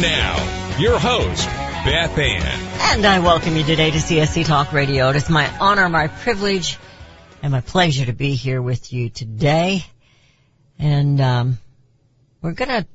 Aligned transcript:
now, 0.00 0.78
your 0.78 0.98
host, 0.98 1.46
Beth 1.46 2.16
Ann. 2.16 2.96
And 2.96 3.04
I 3.04 3.18
welcome 3.18 3.56
you 3.56 3.64
today 3.64 3.90
to 3.90 3.98
CSC 3.98 4.44
Talk 4.44 4.72
Radio. 4.72 5.08
It 5.08 5.16
is 5.16 5.28
my 5.28 5.48
honor, 5.58 5.88
my 5.88 6.06
privilege, 6.06 6.78
and 7.42 7.50
my 7.50 7.60
pleasure 7.60 8.06
to 8.06 8.12
be 8.12 8.34
here 8.34 8.62
with 8.62 8.92
you 8.92 9.08
today. 9.10 9.84
And 10.78 11.20
um, 11.20 11.58
we're 12.40 12.52
going 12.52 12.68
to 12.68 12.86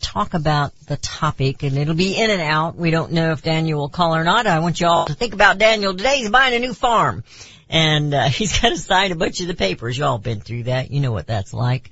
talk 0.00 0.34
about 0.34 0.78
the 0.86 0.98
topic, 0.98 1.62
and 1.62 1.78
it'll 1.78 1.94
be 1.94 2.14
in 2.20 2.30
and 2.30 2.42
out. 2.42 2.76
We 2.76 2.90
don't 2.90 3.12
know 3.12 3.32
if 3.32 3.42
Daniel 3.42 3.80
will 3.80 3.88
call 3.88 4.14
or 4.14 4.24
not. 4.24 4.46
I 4.46 4.58
want 4.58 4.78
you 4.78 4.88
all 4.88 5.06
to 5.06 5.14
think 5.14 5.32
about 5.32 5.56
Daniel 5.56 5.96
today. 5.96 6.18
He's 6.18 6.30
buying 6.30 6.54
a 6.54 6.58
new 6.58 6.74
farm, 6.74 7.24
and 7.70 8.12
uh, 8.12 8.24
he's 8.28 8.60
got 8.60 8.70
to 8.70 8.76
sign 8.76 9.10
a 9.10 9.16
bunch 9.16 9.40
of 9.40 9.46
the 9.46 9.54
papers. 9.54 9.96
You 9.96 10.04
all 10.04 10.18
been 10.18 10.40
through 10.40 10.64
that. 10.64 10.90
You 10.90 11.00
know 11.00 11.12
what 11.12 11.28
that's 11.28 11.54
like. 11.54 11.90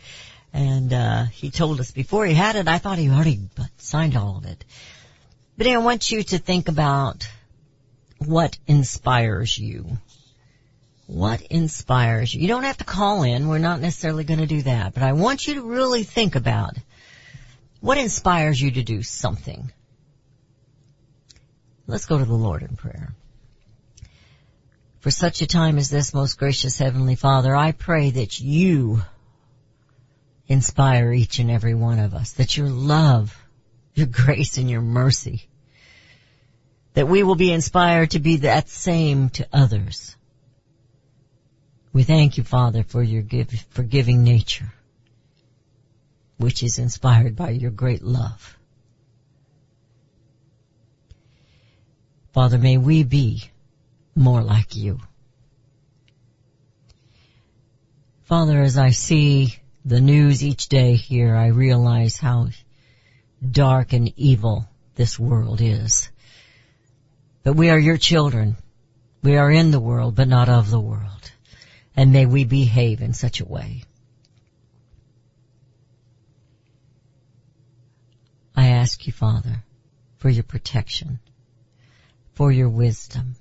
And 0.54 0.92
uh, 0.92 1.24
he 1.24 1.50
told 1.50 1.80
us 1.80 1.90
before 1.90 2.24
he 2.24 2.32
had 2.32 2.54
it. 2.54 2.68
I 2.68 2.78
thought 2.78 2.96
he 2.96 3.10
already 3.10 3.40
signed 3.76 4.16
all 4.16 4.36
of 4.36 4.44
it. 4.46 4.64
But 5.58 5.66
I 5.66 5.78
want 5.78 6.12
you 6.12 6.22
to 6.22 6.38
think 6.38 6.68
about 6.68 7.28
what 8.18 8.56
inspires 8.68 9.58
you. 9.58 9.98
What 11.08 11.42
inspires 11.42 12.32
you? 12.32 12.40
You 12.40 12.48
don't 12.48 12.62
have 12.62 12.78
to 12.78 12.84
call 12.84 13.24
in. 13.24 13.48
We're 13.48 13.58
not 13.58 13.80
necessarily 13.80 14.22
going 14.22 14.38
to 14.38 14.46
do 14.46 14.62
that. 14.62 14.94
But 14.94 15.02
I 15.02 15.12
want 15.12 15.48
you 15.48 15.54
to 15.54 15.62
really 15.62 16.04
think 16.04 16.36
about 16.36 16.76
what 17.80 17.98
inspires 17.98 18.62
you 18.62 18.70
to 18.70 18.82
do 18.84 19.02
something. 19.02 19.72
Let's 21.88 22.06
go 22.06 22.16
to 22.16 22.24
the 22.24 22.32
Lord 22.32 22.62
in 22.62 22.76
prayer. 22.76 23.12
For 25.00 25.10
such 25.10 25.42
a 25.42 25.48
time 25.48 25.78
as 25.78 25.90
this, 25.90 26.14
most 26.14 26.38
gracious 26.38 26.78
Heavenly 26.78 27.16
Father, 27.16 27.54
I 27.56 27.72
pray 27.72 28.10
that 28.10 28.40
you 28.40 29.02
inspire 30.46 31.12
each 31.12 31.38
and 31.38 31.50
every 31.50 31.74
one 31.74 31.98
of 31.98 32.14
us, 32.14 32.32
that 32.32 32.56
your 32.56 32.68
love, 32.68 33.36
your 33.94 34.06
grace 34.06 34.58
and 34.58 34.70
your 34.70 34.82
mercy, 34.82 35.48
that 36.94 37.08
we 37.08 37.22
will 37.22 37.34
be 37.34 37.52
inspired 37.52 38.10
to 38.12 38.18
be 38.18 38.38
that 38.38 38.68
same 38.68 39.30
to 39.30 39.46
others. 39.52 40.16
We 41.92 42.02
thank 42.02 42.38
you, 42.38 42.44
Father, 42.44 42.82
for 42.82 43.02
your 43.02 43.22
give, 43.22 43.50
forgiving 43.70 44.24
nature, 44.24 44.72
which 46.38 46.62
is 46.62 46.78
inspired 46.78 47.36
by 47.36 47.50
your 47.50 47.70
great 47.70 48.02
love. 48.02 48.58
Father, 52.32 52.58
may 52.58 52.76
we 52.78 53.04
be 53.04 53.44
more 54.16 54.42
like 54.42 54.74
you. 54.74 54.98
Father, 58.24 58.60
as 58.60 58.76
I 58.76 58.90
see 58.90 59.54
the 59.84 60.00
news 60.00 60.42
each 60.42 60.68
day 60.68 60.94
here, 60.94 61.34
I 61.34 61.48
realize 61.48 62.16
how 62.16 62.48
dark 63.48 63.92
and 63.92 64.12
evil 64.16 64.66
this 64.94 65.18
world 65.18 65.60
is. 65.60 66.10
But 67.42 67.54
we 67.54 67.68
are 67.68 67.78
your 67.78 67.98
children. 67.98 68.56
We 69.22 69.36
are 69.36 69.50
in 69.50 69.70
the 69.70 69.80
world, 69.80 70.14
but 70.14 70.28
not 70.28 70.48
of 70.48 70.70
the 70.70 70.80
world. 70.80 71.30
And 71.96 72.12
may 72.12 72.24
we 72.26 72.44
behave 72.44 73.02
in 73.02 73.12
such 73.12 73.40
a 73.40 73.44
way. 73.44 73.84
I 78.56 78.68
ask 78.68 79.06
you, 79.06 79.12
Father, 79.12 79.64
for 80.16 80.30
your 80.30 80.44
protection, 80.44 81.18
for 82.32 82.50
your 82.50 82.68
wisdom, 82.68 83.36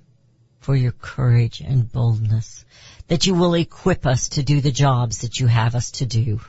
for 0.64 0.74
your 0.74 0.92
courage 0.92 1.60
and 1.60 1.92
boldness, 1.92 2.64
that 3.08 3.26
you 3.26 3.34
will 3.34 3.52
equip 3.52 4.06
us 4.06 4.30
to 4.30 4.42
do 4.42 4.62
the 4.62 4.72
jobs 4.72 5.18
that 5.18 5.38
you 5.38 5.46
have 5.46 5.74
us 5.74 5.90
to 5.90 6.06
do. 6.06 6.40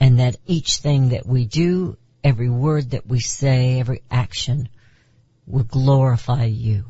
And 0.00 0.18
that 0.18 0.34
each 0.44 0.78
thing 0.78 1.10
that 1.10 1.24
we 1.24 1.44
do, 1.44 1.96
every 2.24 2.50
word 2.50 2.90
that 2.90 3.06
we 3.06 3.20
say, 3.20 3.78
every 3.78 4.02
action 4.10 4.68
will 5.46 5.62
glorify 5.62 6.46
you. 6.46 6.86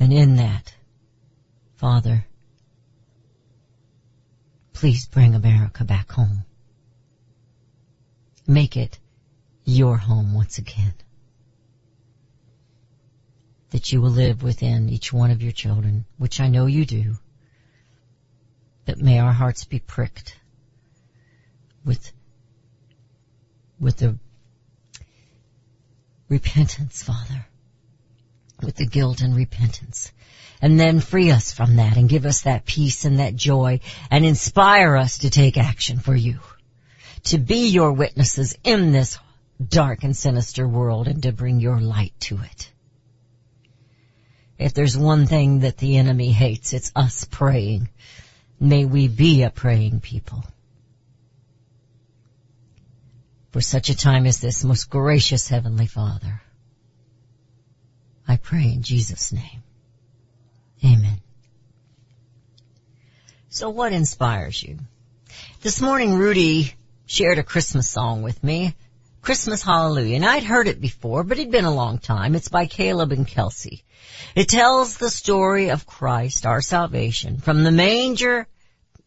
And 0.00 0.12
in 0.12 0.36
that, 0.36 0.74
Father, 1.76 2.26
please 4.72 5.06
bring 5.06 5.36
America 5.36 5.84
back 5.84 6.10
home. 6.10 6.44
Make 8.48 8.76
it 8.76 8.98
your 9.64 9.96
home 9.96 10.34
once 10.34 10.58
again. 10.58 10.94
That 13.70 13.92
you 13.92 14.00
will 14.00 14.10
live 14.10 14.42
within 14.42 14.88
each 14.88 15.12
one 15.12 15.30
of 15.30 15.42
your 15.42 15.52
children, 15.52 16.04
which 16.18 16.40
I 16.40 16.48
know 16.48 16.66
you 16.66 16.84
do. 16.84 17.14
But 18.84 18.98
may 18.98 19.18
our 19.18 19.32
hearts 19.32 19.64
be 19.64 19.78
pricked 19.78 20.36
with, 21.84 22.12
with 23.78 23.98
the 23.98 24.18
repentance, 26.28 27.02
Father, 27.02 27.46
with 28.62 28.76
the 28.76 28.86
guilt 28.86 29.20
and 29.20 29.36
repentance. 29.36 30.10
And 30.62 30.78
then 30.78 31.00
free 31.00 31.30
us 31.30 31.52
from 31.52 31.76
that 31.76 31.96
and 31.96 32.08
give 32.08 32.26
us 32.26 32.42
that 32.42 32.66
peace 32.66 33.04
and 33.04 33.18
that 33.18 33.34
joy 33.34 33.80
and 34.10 34.24
inspire 34.24 34.96
us 34.96 35.18
to 35.18 35.30
take 35.30 35.56
action 35.56 35.98
for 35.98 36.14
you. 36.14 36.38
To 37.24 37.38
be 37.38 37.68
your 37.68 37.92
witnesses 37.92 38.56
in 38.64 38.92
this 38.92 39.18
dark 39.66 40.04
and 40.04 40.16
sinister 40.16 40.66
world 40.66 41.06
and 41.08 41.22
to 41.22 41.32
bring 41.32 41.60
your 41.60 41.80
light 41.80 42.12
to 42.20 42.38
it. 42.42 42.69
If 44.60 44.74
there's 44.74 44.96
one 44.96 45.24
thing 45.24 45.60
that 45.60 45.78
the 45.78 45.96
enemy 45.96 46.32
hates, 46.32 46.74
it's 46.74 46.92
us 46.94 47.24
praying. 47.24 47.88
May 48.60 48.84
we 48.84 49.08
be 49.08 49.42
a 49.42 49.48
praying 49.48 50.00
people. 50.00 50.44
For 53.52 53.62
such 53.62 53.88
a 53.88 53.96
time 53.96 54.26
as 54.26 54.38
this, 54.38 54.62
most 54.62 54.90
gracious 54.90 55.48
Heavenly 55.48 55.86
Father, 55.86 56.42
I 58.28 58.36
pray 58.36 58.64
in 58.64 58.82
Jesus' 58.82 59.32
name. 59.32 59.62
Amen. 60.84 61.22
So 63.48 63.70
what 63.70 63.94
inspires 63.94 64.62
you? 64.62 64.78
This 65.62 65.80
morning 65.80 66.16
Rudy 66.16 66.74
shared 67.06 67.38
a 67.38 67.42
Christmas 67.42 67.88
song 67.88 68.20
with 68.20 68.44
me, 68.44 68.74
Christmas 69.22 69.62
Hallelujah, 69.62 70.16
and 70.16 70.24
I'd 70.24 70.44
heard 70.44 70.66
it 70.66 70.80
before, 70.80 71.24
but 71.24 71.38
it'd 71.38 71.52
been 71.52 71.64
a 71.64 71.74
long 71.74 71.98
time. 71.98 72.34
It's 72.34 72.48
by 72.48 72.66
Caleb 72.66 73.12
and 73.12 73.26
Kelsey. 73.26 73.84
It 74.34 74.48
tells 74.48 74.96
the 74.96 75.10
story 75.10 75.70
of 75.70 75.86
Christ, 75.86 76.46
our 76.46 76.62
salvation, 76.62 77.38
from 77.38 77.62
the 77.62 77.70
manger, 77.70 78.46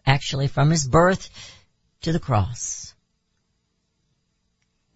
actually 0.06 0.47
from 0.47 0.69
his 0.69 0.88
birth 0.88 1.29
to 2.02 2.12
the 2.12 2.19
cross. 2.19 2.94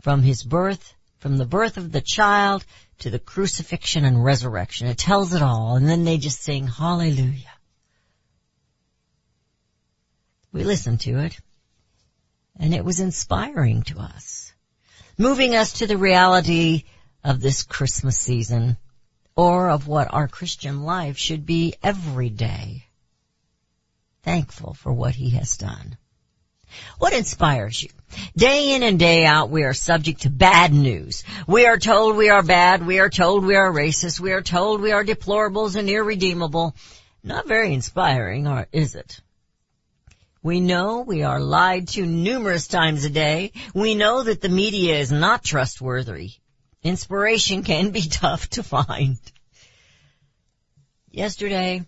From 0.02 0.22
his 0.22 0.44
birth, 0.44 0.94
from 1.20 1.38
the 1.38 1.46
birth 1.46 1.78
of 1.78 1.92
the 1.92 2.02
child 2.02 2.64
to 3.00 3.10
the 3.10 3.20
crucifixion 3.20 4.06
and 4.06 4.24
resurrection. 4.24 4.88
It 4.88 4.98
tells 4.98 5.34
it 5.34 5.42
all, 5.42 5.76
and 5.76 5.88
then 5.88 6.04
they 6.04 6.18
just 6.18 6.42
sing 6.42 6.68
hallelujah. 6.68 7.54
We 10.52 10.64
listened 10.64 11.02
to 11.02 11.20
it, 11.20 11.38
and 12.60 12.74
it 12.74 12.86
was 12.86 13.00
inspiring 13.00 13.84
to 13.84 14.00
us, 14.00 14.47
moving 15.18 15.56
us 15.56 15.74
to 15.74 15.88
the 15.88 15.98
reality 15.98 16.84
of 17.24 17.42
this 17.42 17.64
Christmas 17.64 18.18
season, 18.18 18.78
or 19.36 19.70
of 19.70 19.88
what 19.88 20.14
our 20.14 20.28
Christian 20.28 20.84
life 20.84 21.18
should 21.18 21.46
be 21.46 21.76
every 21.84 22.30
day. 22.30 22.86
Thankful 24.24 24.74
for 24.74 24.92
what 24.92 25.16
He 25.16 25.32
has 25.32 25.58
done. 25.58 25.98
What 27.00 27.14
inspires 27.14 27.82
you? 27.82 27.90
Day 28.36 28.76
in 28.76 28.84
and 28.84 29.00
day 29.00 29.26
out, 29.26 29.50
we 29.50 29.64
are 29.64 29.74
subject 29.74 30.22
to 30.22 30.30
bad 30.30 30.74
news. 30.74 31.24
We 31.48 31.66
are 31.66 31.78
told 31.78 32.16
we 32.16 32.30
are 32.30 32.44
bad. 32.44 32.86
We 32.86 33.00
are 33.00 33.10
told 33.10 33.46
we 33.46 33.56
are 33.56 33.72
racist. 33.72 34.20
We 34.20 34.32
are 34.34 34.42
told 34.42 34.82
we 34.82 34.92
are 34.92 35.06
deplorables 35.06 35.76
and 35.76 35.90
irredeemable. 35.90 36.76
Not 37.24 37.48
very 37.48 37.74
inspiring, 37.74 38.48
or 38.48 38.68
is 38.72 38.96
it? 38.96 39.22
We 40.44 40.60
know 40.60 41.02
we 41.02 41.24
are 41.24 41.40
lied 41.40 41.88
to 41.90 42.06
numerous 42.06 42.68
times 42.68 43.04
a 43.04 43.10
day. 43.10 43.52
We 43.74 43.96
know 43.96 44.24
that 44.24 44.42
the 44.42 44.50
media 44.50 45.00
is 45.00 45.12
not 45.12 45.44
trustworthy. 45.44 46.32
Inspiration 46.84 47.64
can 47.64 47.92
be 47.92 48.02
tough 48.10 48.50
to 48.52 48.64
find. 48.64 49.18
Yesterday, 51.12 51.86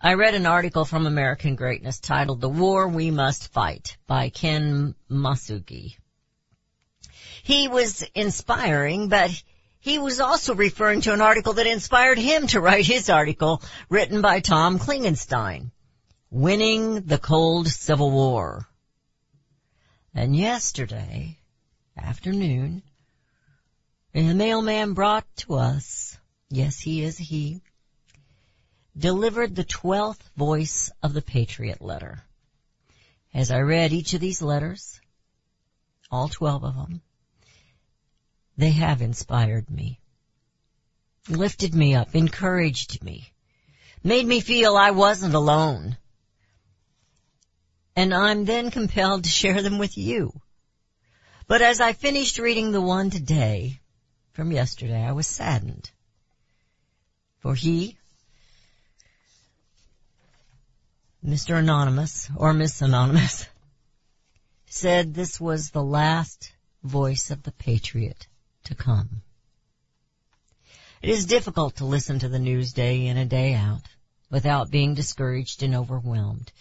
I 0.00 0.14
read 0.14 0.34
an 0.34 0.46
article 0.46 0.84
from 0.84 1.06
American 1.06 1.56
Greatness 1.56 2.00
titled 2.00 2.40
The 2.40 2.48
War 2.48 2.88
We 2.88 3.10
Must 3.10 3.52
Fight 3.52 3.96
by 4.06 4.30
Ken 4.30 4.94
Masugi. 5.10 5.96
He 7.42 7.68
was 7.68 8.02
inspiring, 8.14 9.08
but 9.08 9.30
he 9.80 9.98
was 9.98 10.20
also 10.20 10.54
referring 10.54 11.02
to 11.02 11.12
an 11.12 11.20
article 11.20 11.54
that 11.54 11.66
inspired 11.66 12.18
him 12.18 12.46
to 12.48 12.60
write 12.60 12.86
his 12.86 13.10
article 13.10 13.62
written 13.88 14.22
by 14.22 14.40
Tom 14.40 14.78
Klingenstein, 14.78 15.70
Winning 16.30 17.06
the 17.06 17.16
Cold 17.16 17.68
Civil 17.68 18.10
War. 18.10 18.68
And 20.14 20.36
yesterday 20.36 21.38
afternoon, 21.96 22.82
the 24.12 24.34
mailman 24.34 24.92
brought 24.92 25.24
to 25.36 25.54
us, 25.54 26.18
yes 26.50 26.80
he 26.80 27.02
is 27.02 27.16
he, 27.16 27.62
delivered 28.94 29.56
the 29.56 29.64
twelfth 29.64 30.28
voice 30.36 30.90
of 31.02 31.14
the 31.14 31.22
Patriot 31.22 31.80
letter. 31.80 32.22
As 33.32 33.50
I 33.50 33.60
read 33.60 33.94
each 33.94 34.12
of 34.12 34.20
these 34.20 34.42
letters, 34.42 35.00
all 36.10 36.28
twelve 36.28 36.62
of 36.62 36.74
them, 36.74 37.00
they 38.58 38.72
have 38.72 39.00
inspired 39.00 39.70
me, 39.70 39.98
lifted 41.26 41.74
me 41.74 41.94
up, 41.94 42.14
encouraged 42.14 43.02
me, 43.02 43.32
made 44.04 44.26
me 44.26 44.40
feel 44.40 44.76
I 44.76 44.90
wasn't 44.90 45.34
alone. 45.34 45.96
And 47.98 48.14
I'm 48.14 48.44
then 48.44 48.70
compelled 48.70 49.24
to 49.24 49.28
share 49.28 49.60
them 49.60 49.76
with 49.76 49.98
you. 49.98 50.32
But 51.48 51.62
as 51.62 51.80
I 51.80 51.94
finished 51.94 52.38
reading 52.38 52.70
the 52.70 52.80
one 52.80 53.10
today 53.10 53.80
from 54.34 54.52
yesterday, 54.52 55.02
I 55.02 55.10
was 55.10 55.26
saddened. 55.26 55.90
For 57.40 57.56
he, 57.56 57.98
Mr. 61.26 61.58
Anonymous, 61.58 62.30
or 62.36 62.54
Miss 62.54 62.80
Anonymous, 62.80 63.46
said 64.66 65.12
this 65.12 65.40
was 65.40 65.70
the 65.70 65.82
last 65.82 66.52
voice 66.84 67.32
of 67.32 67.42
the 67.42 67.50
patriot 67.50 68.28
to 68.66 68.76
come. 68.76 69.22
It 71.02 71.10
is 71.10 71.26
difficult 71.26 71.74
to 71.78 71.84
listen 71.84 72.20
to 72.20 72.28
the 72.28 72.38
news 72.38 72.72
day 72.72 73.08
in 73.08 73.16
and 73.16 73.28
day 73.28 73.54
out 73.54 73.82
without 74.30 74.70
being 74.70 74.94
discouraged 74.94 75.64
and 75.64 75.74
overwhelmed. 75.74 76.52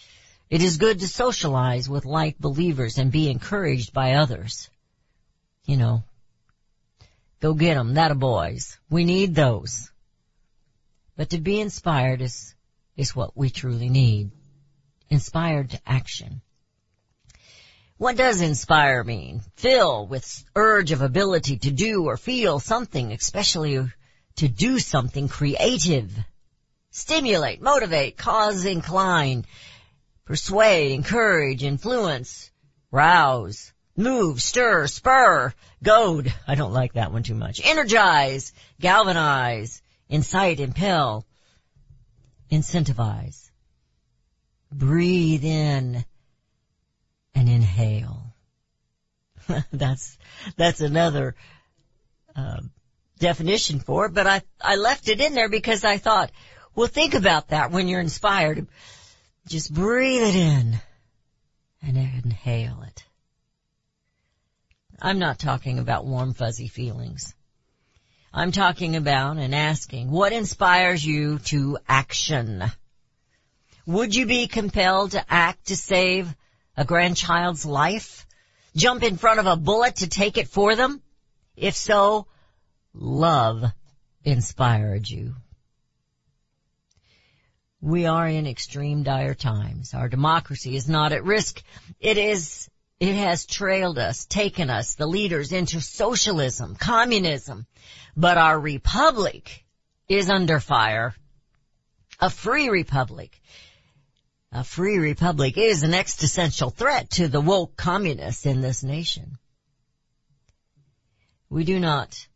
It 0.49 0.61
is 0.61 0.77
good 0.77 0.99
to 1.01 1.07
socialize 1.07 1.89
with 1.89 2.05
like 2.05 2.39
believers 2.39 2.97
and 2.97 3.11
be 3.11 3.29
encouraged 3.29 3.93
by 3.93 4.13
others. 4.13 4.69
You 5.65 5.75
know, 5.75 6.03
go 7.41 7.53
get 7.53 7.75
'em, 7.75 7.95
that 7.95 8.11
a 8.11 8.15
boys. 8.15 8.77
We 8.89 9.03
need 9.03 9.35
those. 9.35 9.91
But 11.17 11.31
to 11.31 11.39
be 11.39 11.59
inspired 11.59 12.21
is, 12.21 12.55
is 12.95 13.15
what 13.15 13.35
we 13.35 13.49
truly 13.49 13.89
need. 13.89 14.31
Inspired 15.09 15.71
to 15.71 15.81
action. 15.85 16.41
What 17.97 18.15
does 18.15 18.41
inspire 18.41 19.03
mean? 19.03 19.41
Fill 19.55 20.07
with 20.07 20.45
urge 20.55 20.91
of 20.91 21.01
ability 21.01 21.57
to 21.59 21.71
do 21.71 22.05
or 22.05 22.15
feel 22.15 22.59
something, 22.59 23.11
especially 23.11 23.89
to 24.35 24.47
do 24.47 24.79
something 24.79 25.27
creative. 25.27 26.15
Stimulate, 26.91 27.61
motivate, 27.61 28.15
cause 28.15 28.65
incline, 28.65 29.45
persuade, 30.27 30.91
encourage, 30.91 31.63
influence, 31.63 32.51
rouse, 32.91 33.71
move, 33.95 34.41
stir, 34.41 34.85
spur, 34.87 35.53
goad. 35.81 36.33
I 36.45 36.55
don't 36.55 36.73
like 36.73 36.93
that 36.93 37.13
one 37.13 37.23
too 37.23 37.33
much. 37.33 37.61
Energize, 37.63 38.51
galvanize, 38.79 39.81
incite, 40.09 40.59
impel, 40.59 41.25
incentivize. 42.51 43.49
Breathe 44.69 45.45
in 45.45 46.03
and 47.33 47.49
inhale. 47.49 48.33
that's, 49.71 50.17
that's 50.57 50.81
another, 50.81 51.35
uh, 52.35 52.59
definition 53.17 53.79
for 53.79 54.07
it, 54.07 54.13
but 54.13 54.27
I, 54.27 54.41
I 54.61 54.75
left 54.75 55.07
it 55.07 55.21
in 55.21 55.33
there 55.33 55.49
because 55.49 55.85
I 55.85 55.97
thought, 55.97 56.31
well 56.75 56.87
think 56.87 57.15
about 57.15 57.47
that 57.47 57.71
when 57.71 57.87
you're 57.87 58.01
inspired. 58.01 58.67
Just 59.47 59.73
breathe 59.73 60.23
it 60.23 60.35
in 60.35 60.77
and 61.81 61.97
inhale 61.97 62.83
it. 62.85 63.05
I'm 65.01 65.19
not 65.19 65.39
talking 65.39 65.79
about 65.79 66.05
warm 66.05 66.33
fuzzy 66.33 66.67
feelings. 66.67 67.33
I'm 68.33 68.51
talking 68.51 68.97
about 68.97 69.37
and 69.37 69.55
asking 69.55 70.11
what 70.11 70.33
inspires 70.33 71.05
you 71.05 71.39
to 71.39 71.77
action. 71.87 72.61
Would 73.85 74.15
you 74.15 74.25
be 74.25 74.47
compelled 74.47 75.11
to 75.11 75.23
act 75.29 75.67
to 75.67 75.77
save 75.77 76.35
a 76.75 76.83
grandchild's 76.83 77.65
life? 77.65 78.27
Jump 78.75 79.01
in 79.01 79.15
front 79.15 79.39
of 79.39 79.45
a 79.45 79.55
bullet 79.55 79.97
to 79.97 80.09
take 80.09 80.37
it 80.37 80.49
for 80.49 80.75
them? 80.75 81.01
If 81.55 81.77
so, 81.77 82.27
love 82.93 83.63
inspired 84.25 85.09
you. 85.09 85.35
We 87.87 88.05
are 88.05 88.27
in 88.27 88.47
extreme 88.47 89.03
dire 89.03 89.33
times. 89.33 89.93
Our 89.93 90.09
democracy 90.09 90.75
is 90.75 90.89
not 90.89 91.13
at 91.13 91.23
risk. 91.23 91.63
It 92.01 92.17
is, 92.17 92.69
it 92.99 93.15
has 93.15 93.45
trailed 93.45 93.97
us, 93.97 94.25
taken 94.25 94.69
us, 94.69 94.95
the 94.95 95.07
leaders 95.07 95.53
into 95.53 95.79
socialism, 95.79 96.75
communism. 96.75 97.65
But 98.17 98.37
our 98.37 98.59
republic 98.59 99.63
is 100.09 100.29
under 100.29 100.59
fire. 100.59 101.15
A 102.19 102.29
free 102.29 102.67
republic. 102.67 103.39
A 104.51 104.65
free 104.65 104.97
republic 104.97 105.57
is 105.57 105.83
an 105.83 105.93
existential 105.93 106.71
threat 106.71 107.11
to 107.11 107.29
the 107.29 107.39
woke 107.39 107.77
communists 107.77 108.45
in 108.45 108.59
this 108.59 108.83
nation. 108.83 109.37
We 111.49 111.63
do 111.63 111.79
not, 111.79 112.27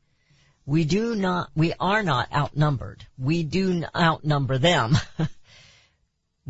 we 0.65 0.85
do 0.85 1.13
not, 1.13 1.49
we 1.57 1.73
are 1.77 2.03
not 2.03 2.31
outnumbered. 2.33 3.05
We 3.17 3.43
do 3.43 3.83
outnumber 3.93 4.57
them. 4.57 4.95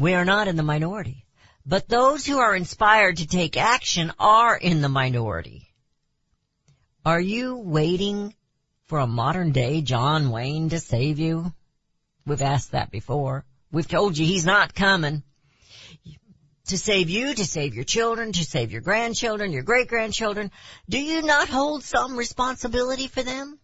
we 0.01 0.15
are 0.15 0.25
not 0.25 0.48
in 0.48 0.56
the 0.56 0.63
minority. 0.63 1.25
But 1.63 1.88
those 1.88 2.25
who 2.25 2.39
are 2.39 2.56
inspired 2.56 3.18
to 3.18 3.27
take 3.27 3.56
action 3.56 4.12
are 4.18 4.57
in 4.57 4.81
the 4.81 4.89
minority. 4.89 5.69
Are 7.06 7.21
you 7.21 7.57
waiting 7.57 8.33
for 8.86 8.98
a 8.98 9.06
modern 9.06 9.51
day 9.51 9.81
John 9.81 10.31
Wayne 10.31 10.69
to 10.69 10.80
save 10.80 11.19
you? 11.19 11.53
We've 12.25 12.42
asked 12.42 12.71
that 12.71 12.89
before. 12.89 13.45
We've 13.71 13.88
told 13.88 14.18
you 14.18 14.25
he's 14.25 14.45
not 14.45 14.74
coming. 14.74 15.21
To 16.68 16.77
save 16.77 17.09
you, 17.09 17.36
to 17.36 17.45
save 17.45 17.75
your 17.75 17.83
children, 17.83 18.31
to 18.33 18.44
save 18.44 18.71
your 18.71 18.81
grandchildren, 18.81 19.51
your 19.51 19.63
great 19.63 19.88
grandchildren. 19.88 20.51
Do 20.89 21.00
you 21.00 21.22
not 21.22 21.48
hold 21.48 21.84
some 21.84 22.17
responsibility 22.17 23.08
for 23.08 23.22
them? 23.22 23.60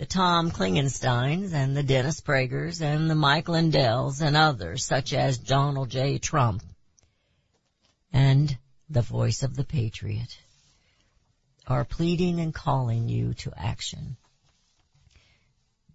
The 0.00 0.06
Tom 0.06 0.50
Klingensteins 0.50 1.52
and 1.52 1.76
the 1.76 1.82
Dennis 1.82 2.22
Pragers 2.22 2.80
and 2.80 3.10
the 3.10 3.14
Mike 3.14 3.48
Lindells 3.48 4.22
and 4.22 4.34
others 4.34 4.82
such 4.82 5.12
as 5.12 5.36
Donald 5.36 5.90
J. 5.90 6.16
Trump 6.16 6.62
and 8.10 8.56
the 8.88 9.02
voice 9.02 9.42
of 9.42 9.54
the 9.54 9.62
patriot 9.62 10.38
are 11.66 11.84
pleading 11.84 12.40
and 12.40 12.54
calling 12.54 13.10
you 13.10 13.34
to 13.34 13.52
action. 13.54 14.16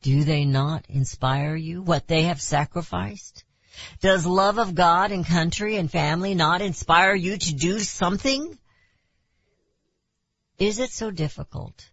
Do 0.03 0.23
they 0.23 0.45
not 0.45 0.85
inspire 0.87 1.55
you 1.55 1.81
what 1.81 2.07
they 2.07 2.25
have 2.25 2.39
sacrificed? 2.39 3.43
Does 4.01 4.27
love 4.27 4.59
of 4.59 4.75
God 4.75 5.11
and 5.11 5.25
country 5.25 5.77
and 5.77 5.89
family 5.89 6.35
not 6.35 6.61
inspire 6.61 7.15
you 7.15 7.39
to 7.39 7.53
do 7.55 7.79
something? 7.79 8.55
Is 10.59 10.77
it 10.77 10.91
so 10.91 11.09
difficult? 11.09 11.89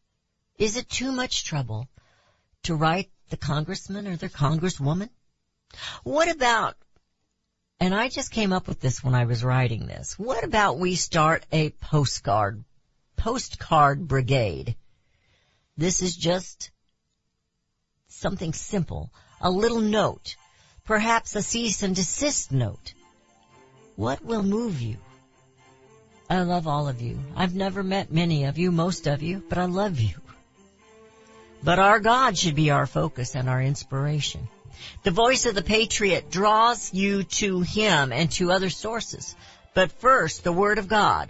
Is 0.59 0.77
it 0.77 0.91
too 0.91 1.11
much 1.11 1.45
trouble 1.45 1.89
to 2.65 2.75
write 2.75 3.11
the 3.31 3.37
congressman 3.37 4.07
or 4.07 4.17
the 4.17 4.29
congresswoman? 4.29 5.09
What 6.05 6.29
about, 6.29 6.77
and 7.81 7.95
I 7.95 8.09
just 8.09 8.31
came 8.31 8.53
up 8.53 8.69
with 8.69 8.81
this 8.81 9.03
when 9.03 9.15
I 9.15 9.25
was 9.25 9.43
writing 9.43 9.87
this, 9.87 10.19
what 10.19 10.45
about 10.45 10.79
we 10.79 10.95
start 10.95 11.47
a 11.51 11.71
postcard, 11.71 12.65
postcard 13.17 14.07
brigade? 14.07 14.77
This 15.77 16.03
is 16.03 16.15
just 16.15 16.71
something 18.09 18.53
simple, 18.53 19.11
a 19.41 19.51
little 19.51 19.81
note, 19.81 20.37
perhaps 20.85 21.35
a 21.35 21.43
cease 21.43 21.83
and 21.83 21.97
desist 21.97 22.53
note. 22.53 22.95
What 23.97 24.25
will 24.25 24.43
move 24.43 24.81
you? 24.81 24.97
I 26.29 26.43
love 26.43 26.67
all 26.67 26.89
of 26.89 27.03
you. 27.03 27.19
I've 27.37 27.55
never 27.55 27.83
met 27.83 28.13
many 28.13 28.45
of 28.45 28.57
you, 28.59 28.73
most 28.73 29.07
of 29.07 29.23
you, 29.23 29.43
but 29.49 29.59
I 29.59 29.67
love 29.67 29.99
you. 30.01 30.15
But 31.63 31.79
our 31.79 32.01
God 32.01 32.37
should 32.37 32.55
be 32.55 32.71
our 32.71 32.87
focus 32.87 33.37
and 33.37 33.49
our 33.49 33.63
inspiration. 33.63 34.49
The 35.05 35.11
voice 35.11 35.47
of 35.47 35.55
the 35.55 35.63
patriot 35.63 36.31
draws 36.31 36.93
you 36.93 37.23
to 37.25 37.61
Him 37.61 38.13
and 38.13 38.31
to 38.33 38.51
other 38.51 38.71
sources. 38.71 39.37
But 39.75 39.93
first, 39.93 40.45
the 40.45 40.53
Word 40.53 40.79
of 40.79 40.89
God. 40.89 41.29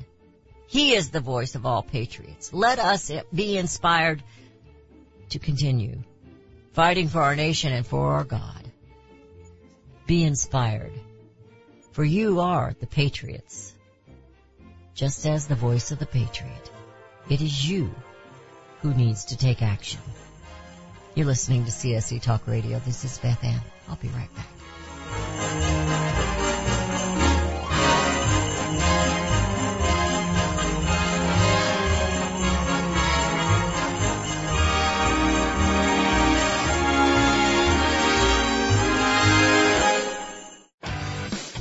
He 0.68 0.94
is 0.94 1.10
the 1.10 1.20
voice 1.20 1.54
of 1.54 1.66
all 1.66 1.82
patriots. 1.82 2.52
Let 2.52 2.78
us 2.78 3.10
be 3.34 3.58
inspired 3.58 4.22
to 5.28 5.38
continue 5.38 6.02
fighting 6.72 7.08
for 7.08 7.20
our 7.20 7.36
nation 7.36 7.72
and 7.72 7.86
for 7.86 8.14
our 8.14 8.24
God. 8.24 8.64
Be 10.06 10.24
inspired. 10.24 10.92
For 11.92 12.04
you 12.04 12.40
are 12.40 12.74
the 12.80 12.86
patriots. 12.86 13.74
Just 14.94 15.26
as 15.26 15.46
the 15.46 15.54
voice 15.54 15.90
of 15.90 15.98
the 15.98 16.06
patriot, 16.06 16.70
it 17.28 17.40
is 17.40 17.68
you 17.68 17.94
who 18.80 18.94
needs 18.94 19.26
to 19.26 19.36
take 19.36 19.62
action. 19.62 20.00
You're 21.14 21.26
listening 21.26 21.66
to 21.66 21.70
CSC 21.70 22.22
Talk 22.22 22.46
Radio. 22.46 22.78
This 22.78 23.04
is 23.04 23.18
Beth 23.18 23.44
Ann. 23.44 23.60
I'll 23.86 23.96
be 23.96 24.08
right 24.08 24.30
back. 24.34 25.81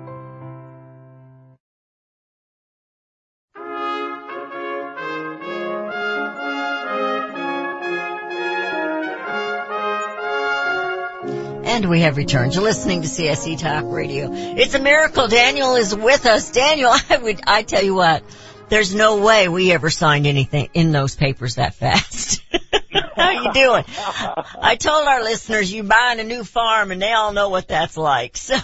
And 11.81 11.89
we 11.89 12.01
have 12.01 12.15
returned. 12.15 12.53
You're 12.53 12.63
listening 12.63 13.01
to 13.01 13.07
CSC 13.07 13.57
Talk 13.57 13.85
Radio. 13.87 14.29
It's 14.31 14.75
a 14.75 14.79
miracle. 14.79 15.27
Daniel 15.27 15.73
is 15.73 15.95
with 15.95 16.27
us. 16.27 16.51
Daniel, 16.51 16.91
I 17.09 17.17
would, 17.17 17.41
I 17.47 17.63
tell 17.63 17.83
you 17.83 17.95
what, 17.95 18.23
there's 18.69 18.93
no 18.93 19.17
way 19.17 19.49
we 19.49 19.71
ever 19.71 19.89
signed 19.89 20.27
anything 20.27 20.69
in 20.75 20.91
those 20.91 21.15
papers 21.15 21.55
that 21.55 21.73
fast. 21.73 22.43
How 23.15 23.31
you 23.31 23.51
doing? 23.51 23.83
I 23.97 24.75
told 24.79 25.07
our 25.07 25.23
listeners 25.23 25.73
you 25.73 25.81
buying 25.81 26.19
a 26.19 26.23
new 26.23 26.43
farm 26.43 26.91
and 26.91 27.01
they 27.01 27.13
all 27.13 27.33
know 27.33 27.49
what 27.49 27.67
that's 27.67 27.97
like. 27.97 28.37
So 28.37 28.57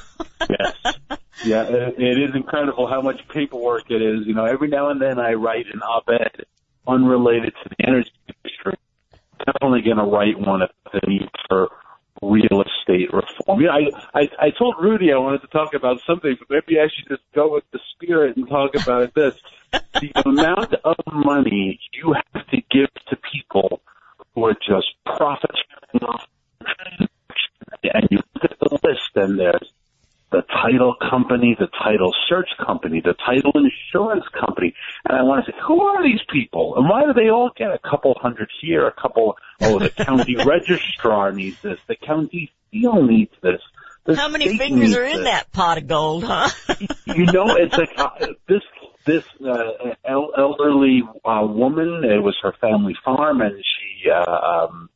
yes. 0.47 0.75
Yeah, 1.43 1.63
it, 1.63 1.95
it 1.97 2.21
is 2.21 2.35
incredible 2.35 2.87
how 2.87 3.01
much 3.01 3.19
paperwork 3.33 3.89
it 3.89 3.99
is. 3.99 4.27
You 4.27 4.35
know, 4.35 4.45
every 4.45 4.67
now 4.67 4.91
and 4.91 5.01
then 5.01 5.17
I 5.17 5.33
write 5.33 5.65
an 5.73 5.81
op-ed 5.81 6.45
unrelated 6.85 7.55
to 7.63 7.69
the 7.69 7.87
energy 7.87 8.11
industry. 8.27 8.75
Definitely 9.43 9.81
going 9.81 9.97
to 9.97 10.03
write 10.03 10.39
one 10.39 10.61
at 10.61 10.69
the 10.93 10.99
need 11.07 11.27
for 11.49 11.69
real 12.21 12.63
estate 12.63 13.13
reform. 13.13 13.61
Yeah, 13.61 13.71
I, 13.71 14.19
I 14.21 14.29
I 14.39 14.49
told 14.57 14.75
Rudy 14.79 15.11
I 15.11 15.17
wanted 15.17 15.41
to 15.41 15.47
talk 15.47 15.73
about 15.73 15.99
something, 16.05 16.35
but 16.39 16.49
maybe 16.49 16.79
I 16.79 16.87
should 16.87 17.07
just 17.09 17.23
go 17.33 17.53
with 17.53 17.63
the 17.71 17.79
spirit 17.93 18.37
and 18.37 18.47
talk 18.47 18.75
about 18.75 19.13
this. 19.13 19.35
the 19.71 20.11
amount 20.25 20.73
of 20.83 20.95
money 21.07 21.79
you 21.93 22.13
have 22.13 22.47
to 22.47 22.57
give 22.71 22.89
to 23.09 23.17
people 23.31 23.81
who 24.33 24.45
are 24.45 24.53
just 24.55 24.87
profiteering 25.05 26.03
off, 26.03 26.27
and 27.83 28.07
you 28.09 28.19
look 28.35 28.43
at 28.43 28.59
the 28.59 28.79
list, 28.83 29.11
and 29.15 29.39
there's 29.39 29.73
the 30.31 30.41
title 30.61 30.95
company, 31.09 31.55
the 31.57 31.67
title 31.81 32.13
search 32.27 32.49
company, 32.65 33.01
the 33.01 33.15
title 33.25 33.51
insurance 33.55 34.25
company. 34.37 34.73
And 35.07 35.17
I 35.17 35.23
want 35.23 35.45
to 35.45 35.51
say, 35.51 35.57
who 35.65 35.81
are 35.81 36.03
these 36.03 36.19
people? 36.31 36.75
And 36.75 36.89
why 36.89 37.05
do 37.05 37.13
they 37.13 37.29
all 37.29 37.51
get 37.55 37.71
a 37.71 37.79
couple 37.79 38.13
hundred 38.19 38.49
here, 38.61 38.87
a 38.87 38.91
couple, 38.91 39.37
oh, 39.61 39.79
the 39.79 39.89
county 39.89 40.35
registrar 40.45 41.31
needs 41.31 41.61
this, 41.61 41.79
the 41.87 41.95
county 41.95 42.51
seal 42.71 43.01
needs 43.03 43.31
this. 43.41 43.61
how 44.17 44.27
many 44.27 44.57
fingers 44.57 44.95
are 44.95 45.05
in 45.05 45.17
this. 45.17 45.25
that 45.25 45.51
pot 45.51 45.77
of 45.77 45.87
gold, 45.87 46.25
huh? 46.25 46.49
You 47.05 47.25
know, 47.25 47.55
it's 47.55 47.77
like, 47.77 47.89
uh, 47.97 48.27
this 48.47 48.61
this 49.05 49.23
uh, 49.41 49.71
el- 50.03 50.33
elderly 50.37 51.01
uh, 51.23 51.47
woman. 51.47 52.03
It 52.03 52.21
was 52.21 52.37
her 52.43 52.53
family 52.59 52.95
farm, 53.03 53.41
and 53.41 53.55
she 53.55 54.09
uh, 54.09 54.29
um, 54.29 54.89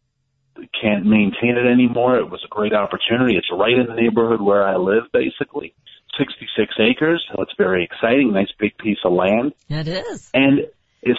can't 0.81 1.05
maintain 1.05 1.57
it 1.57 1.65
anymore. 1.69 2.17
It 2.17 2.29
was 2.29 2.43
a 2.43 2.47
great 2.47 2.73
opportunity. 2.73 3.37
It's 3.37 3.51
right 3.51 3.77
in 3.77 3.87
the 3.87 3.95
neighborhood 3.95 4.41
where 4.41 4.67
I 4.67 4.75
live, 4.75 5.03
basically. 5.11 5.73
66 6.17 6.73
acres, 6.79 7.25
so 7.31 7.41
it's 7.41 7.53
very 7.57 7.83
exciting. 7.83 8.33
Nice 8.33 8.51
big 8.59 8.77
piece 8.77 8.99
of 9.05 9.13
land. 9.13 9.53
It 9.69 9.87
is. 9.87 10.29
And 10.33 10.67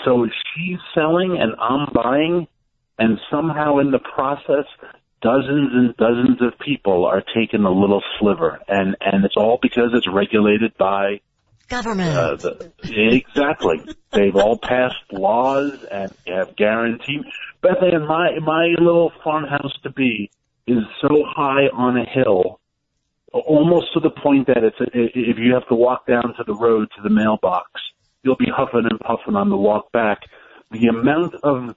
so 0.04 0.26
she's 0.54 0.78
selling 0.94 1.38
and 1.40 1.54
I'm 1.58 1.88
buying, 1.92 2.46
and 2.98 3.18
somehow 3.30 3.78
in 3.78 3.90
the 3.90 3.98
process, 3.98 4.66
dozens 5.22 5.70
and 5.72 5.96
dozens 5.96 6.42
of 6.42 6.58
people 6.58 7.06
are 7.06 7.22
taking 7.34 7.64
a 7.64 7.70
little 7.70 8.02
sliver, 8.18 8.60
and 8.68 8.96
and 9.00 9.24
it's 9.24 9.36
all 9.36 9.58
because 9.62 9.90
it's 9.94 10.06
regulated 10.06 10.76
by 10.76 11.20
Government. 11.72 12.14
uh, 12.14 12.36
the, 12.36 12.70
exactly. 12.84 13.80
They've 14.10 14.36
all 14.36 14.58
passed 14.58 15.10
laws 15.10 15.82
and 15.90 16.12
have 16.26 16.54
guaranteed. 16.54 17.22
Beth 17.62 17.82
Ann, 17.82 18.06
my 18.06 18.38
my 18.40 18.74
little 18.78 19.10
farmhouse 19.24 19.72
to 19.82 19.90
be 19.90 20.30
is 20.66 20.84
so 21.00 21.24
high 21.26 21.68
on 21.72 21.96
a 21.96 22.04
hill, 22.04 22.60
almost 23.32 23.94
to 23.94 24.00
the 24.00 24.10
point 24.10 24.48
that 24.48 24.62
it's 24.62 24.76
if 24.92 25.38
you 25.38 25.54
have 25.54 25.66
to 25.68 25.74
walk 25.74 26.06
down 26.06 26.34
to 26.36 26.44
the 26.46 26.54
road 26.54 26.90
to 26.96 27.02
the 27.02 27.08
mailbox, 27.08 27.70
you'll 28.22 28.36
be 28.36 28.52
huffing 28.54 28.86
and 28.90 29.00
puffing 29.00 29.34
on 29.34 29.48
the 29.48 29.56
walk 29.56 29.90
back. 29.92 30.18
The 30.72 30.88
amount 30.88 31.36
of 31.42 31.74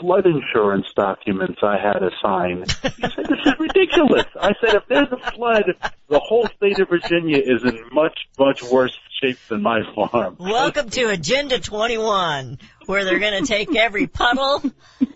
flood 0.00 0.26
insurance 0.26 0.86
documents 0.94 1.60
I 1.62 1.78
had 1.78 1.98
to 1.98 2.10
sign. 2.22 2.64
He 2.82 3.02
said, 3.02 3.26
this 3.28 3.38
is 3.44 3.52
ridiculous. 3.58 4.26
I 4.40 4.52
said, 4.60 4.74
if 4.74 4.82
there's 4.88 5.08
a 5.10 5.30
flood, 5.32 5.64
the 6.08 6.18
whole 6.18 6.46
state 6.56 6.78
of 6.80 6.88
Virginia 6.88 7.38
is 7.38 7.64
in 7.64 7.80
much, 7.92 8.18
much 8.38 8.62
worse 8.62 8.96
shape 9.20 9.38
than 9.48 9.62
my 9.62 9.80
farm. 9.94 10.36
Welcome 10.38 10.90
to 10.90 11.08
Agenda 11.08 11.58
21, 11.58 12.58
where 12.86 13.04
they're 13.04 13.18
going 13.18 13.44
to 13.44 13.46
take 13.46 13.74
every 13.76 14.06
puddle, 14.06 14.62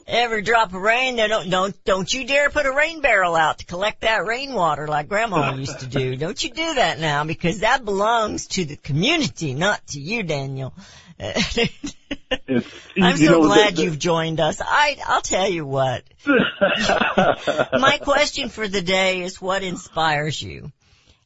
every 0.07 0.43
drop 0.43 0.73
of 0.73 0.81
rain. 0.81 1.17
They 1.17 1.29
don't, 1.29 1.51
don't, 1.51 1.85
don't 1.85 2.13
you 2.13 2.27
dare 2.27 2.51
put 2.51 2.67
a 2.67 2.73
rain 2.73 3.01
barrel 3.01 3.35
out 3.35 3.59
to 3.59 3.67
collect 3.67 4.03
that 4.03 4.25
rainwater 4.25 4.87
like 4.87 5.09
Grandma 5.09 5.55
used 5.55 5.81
to 5.81 5.87
do. 5.87 6.17
Don't 6.17 6.43
you 6.43 6.51
do 6.51 6.75
that 6.75 6.99
now 6.99 7.25
because 7.25 7.61
that 7.61 7.85
belongs 7.85 8.47
to 8.49 8.65
the 8.65 8.77
community, 8.77 9.55
not 9.55 9.87
to 9.89 10.01
you, 10.01 10.23
Daniel. 10.23 10.73
I'm 11.21 12.63
you 12.97 13.17
so 13.17 13.25
know, 13.33 13.43
glad 13.43 13.77
the- 13.77 13.83
you've 13.83 13.99
joined 13.99 14.41
us. 14.41 14.61
I, 14.61 14.97
I'll 15.07 15.21
tell 15.21 15.49
you 15.49 15.67
what. 15.67 16.05
My 16.27 17.99
question 18.03 18.49
for 18.49 18.69
the 18.69 18.83
day 18.83 19.23
is 19.23 19.41
what 19.41 19.63
inspires 19.63 20.41
you? 20.41 20.73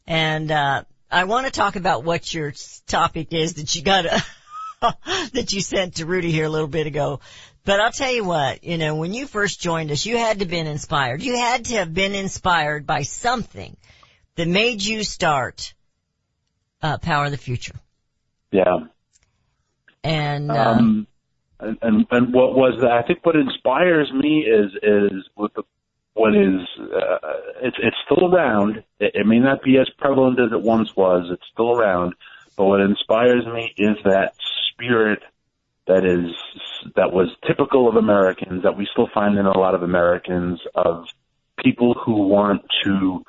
And, 0.07 0.51
uh, 0.51 0.85
I 1.11 1.25
want 1.25 1.45
to 1.47 1.53
talk 1.53 1.77
about 1.77 2.05
what 2.05 2.33
your 2.33 2.55
topic 2.87 3.35
is 3.35 3.55
that 3.55 3.75
you 3.77 3.83
got 3.83 4.05
that 4.81 5.53
you 5.53 5.61
sent 5.61 5.97
to 5.97 6.07
Rudy 6.07 6.33
here 6.33 6.47
a 6.47 6.49
little 6.49 6.69
bit 6.69 6.87
ago. 6.87 7.21
But 7.67 7.81
I'll 7.81 7.93
tell 7.93 8.11
you 8.11 8.25
what, 8.25 8.65
you 8.65 8.79
know, 8.79 8.97
when 8.97 9.13
you 9.13 9.27
first 9.27 9.61
joined 9.61 9.91
us, 9.91 10.07
you 10.07 10.17
had 10.17 10.39
to 10.39 10.45
have 10.47 10.51
been 10.51 10.67
inspired. 10.67 11.21
You 11.23 11.37
had 11.37 11.67
to 11.67 11.75
have 11.77 11.93
been 11.93 12.15
inspired 12.15 12.87
by 12.87 13.03
something 13.03 13.77
that 14.37 14.49
made 14.49 14.83
you 14.83 15.05
start, 15.05 15.75
uh, 16.81 16.97
Power 16.97 17.27
of 17.27 17.31
the 17.31 17.37
Future. 17.37 17.75
yeah. 18.51 18.79
And, 20.05 20.51
uh, 20.51 20.55
Um, 20.55 21.07
and, 21.61 21.79
and 21.83 22.07
and 22.11 22.35
what 22.35 22.55
was 22.55 22.81
that? 22.81 22.91
I 22.91 23.03
think 23.03 23.25
what 23.25 23.37
inspires 23.37 24.13
me 24.13 24.41
is 24.41 24.73
is 24.83 25.29
with 25.37 25.55
the 25.55 25.63
what 26.15 26.35
is 26.35 26.61
uh, 26.79 27.19
it's 27.63 27.77
it's 27.81 27.97
still 28.05 28.35
around. 28.35 28.83
It, 28.99 29.13
it 29.15 29.27
may 29.27 29.39
not 29.39 29.63
be 29.63 29.79
as 29.79 29.89
prevalent 29.99 30.41
as 30.41 30.53
it 30.53 30.61
once 30.61 30.95
was. 30.97 31.29
It's 31.31 31.47
still 31.53 31.73
around, 31.73 32.15
but 32.57 32.65
what 32.65 32.81
inspires 32.81 33.47
me 33.47 33.73
is 33.79 33.97
that 34.05 34.35
spirit 34.73 35.21
that 35.87 36.05
is 36.05 36.35
that 36.97 37.13
was 37.13 37.29
typical 37.47 37.89
of 37.89 37.97
Americans 37.97 38.65
that 38.65 38.77
we 38.77 38.89
still 38.93 39.09
find 39.15 39.39
in 39.39 39.47
a 39.47 39.57
lot 39.57 39.75
of 39.75 39.83
Americans 39.83 40.61
of 40.75 41.07
people 41.63 41.95
who 41.95 42.27
want 42.27 42.63
to 42.85 43.25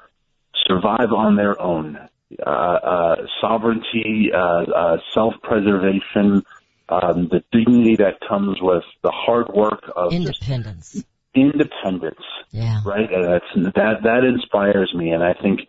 survive 0.67 1.11
on 1.15 1.35
their 1.35 1.61
own. 1.61 1.99
Uh, 2.43 2.49
uh, 2.49 3.15
sovereignty, 3.41 4.31
uh, 4.33 4.63
uh, 4.63 4.97
self-preservation, 5.13 6.43
um, 6.89 7.29
the 7.31 7.43
dignity 7.51 7.95
that 7.97 8.19
comes 8.27 8.57
with 8.61 8.83
the 9.03 9.11
hard 9.11 9.47
work 9.53 9.83
of 9.95 10.13
independence. 10.13 11.03
independence, 11.33 12.21
Yeah. 12.51 12.81
right? 12.85 13.11
And 13.11 13.25
that's, 13.25 13.75
that 13.75 14.03
that 14.03 14.23
inspires 14.23 14.93
me, 14.93 15.11
and 15.11 15.23
I 15.23 15.33
think, 15.33 15.61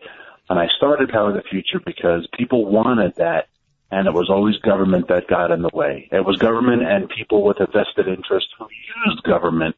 and 0.49 0.59
I 0.59 0.67
started 0.77 1.09
Power 1.09 1.29
of 1.29 1.35
the 1.35 1.49
Future 1.49 1.79
because 1.85 2.27
people 2.37 2.65
wanted 2.65 3.15
that, 3.15 3.47
and 3.91 4.07
it 4.07 4.13
was 4.13 4.29
always 4.29 4.57
government 4.57 5.07
that 5.07 5.27
got 5.27 5.51
in 5.51 5.61
the 5.61 5.71
way. 5.73 6.07
It 6.11 6.25
was 6.25 6.37
government 6.37 6.83
and 6.83 7.09
people 7.09 7.43
with 7.43 7.59
a 7.59 7.65
vested 7.67 8.07
interest 8.07 8.47
who 8.57 8.67
used 9.07 9.23
government 9.23 9.75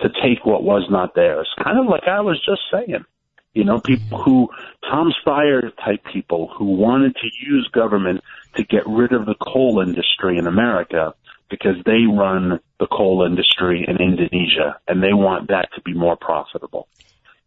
to 0.00 0.08
take 0.22 0.44
what 0.44 0.62
was 0.62 0.86
not 0.90 1.14
theirs. 1.14 1.48
Kind 1.62 1.78
of 1.78 1.86
like 1.86 2.04
I 2.06 2.20
was 2.20 2.38
just 2.44 2.62
saying. 2.70 3.04
You 3.54 3.64
know, 3.64 3.80
people 3.80 4.22
who, 4.22 4.48
Tom 4.88 5.12
Steyer 5.24 5.74
type 5.84 6.04
people 6.12 6.48
who 6.56 6.66
wanted 6.66 7.14
to 7.16 7.28
use 7.44 7.68
government 7.72 8.20
to 8.56 8.64
get 8.64 8.86
rid 8.86 9.12
of 9.12 9.26
the 9.26 9.34
coal 9.34 9.80
industry 9.80 10.38
in 10.38 10.46
America 10.46 11.14
because 11.50 11.76
they 11.84 12.04
run 12.04 12.60
the 12.78 12.86
coal 12.86 13.24
industry 13.24 13.84
in 13.86 13.96
Indonesia 13.96 14.78
and 14.86 15.02
they 15.02 15.12
want 15.12 15.48
that 15.48 15.68
to 15.74 15.80
be 15.82 15.94
more 15.94 16.16
profitable. 16.16 16.88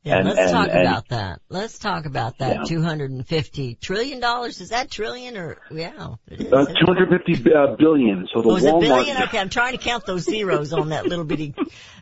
Yeah, 0.04 0.18
And- 0.18 0.28
let's 0.30 0.40
and- 0.40 0.52
talk 0.52 0.70
and- 0.72 0.82
about 0.82 1.08
that. 1.10 1.42
Let's 1.50 1.78
talk 1.78 2.06
about 2.08 2.40
that. 2.40 2.56
Yeah. 2.56 2.64
Two 2.64 2.82
hundred 2.82 3.12
and 3.12 3.28
fifty 3.28 3.76
trillion 3.76 4.20
dollars. 4.20 4.60
Is 4.60 4.70
that 4.70 4.90
trillion 4.90 5.38
or 5.38 5.58
yeah? 5.72 6.16
It 6.28 6.42
is. 6.42 6.52
Uh, 6.54 6.66
250 6.66 7.54
uh, 7.54 7.76
billion. 7.78 8.28
So 8.34 8.42
the 8.42 8.50
Oh, 8.50 8.56
Walmart. 8.56 8.82
billion? 8.82 9.22
Okay, 9.24 9.38
I'm 9.38 9.50
trying 9.50 9.74
to 9.78 9.84
count 9.84 10.06
those 10.08 10.24
zeros 10.24 10.74
on 10.74 10.90
that 10.90 11.06
little 11.06 11.26
bitty 11.26 11.54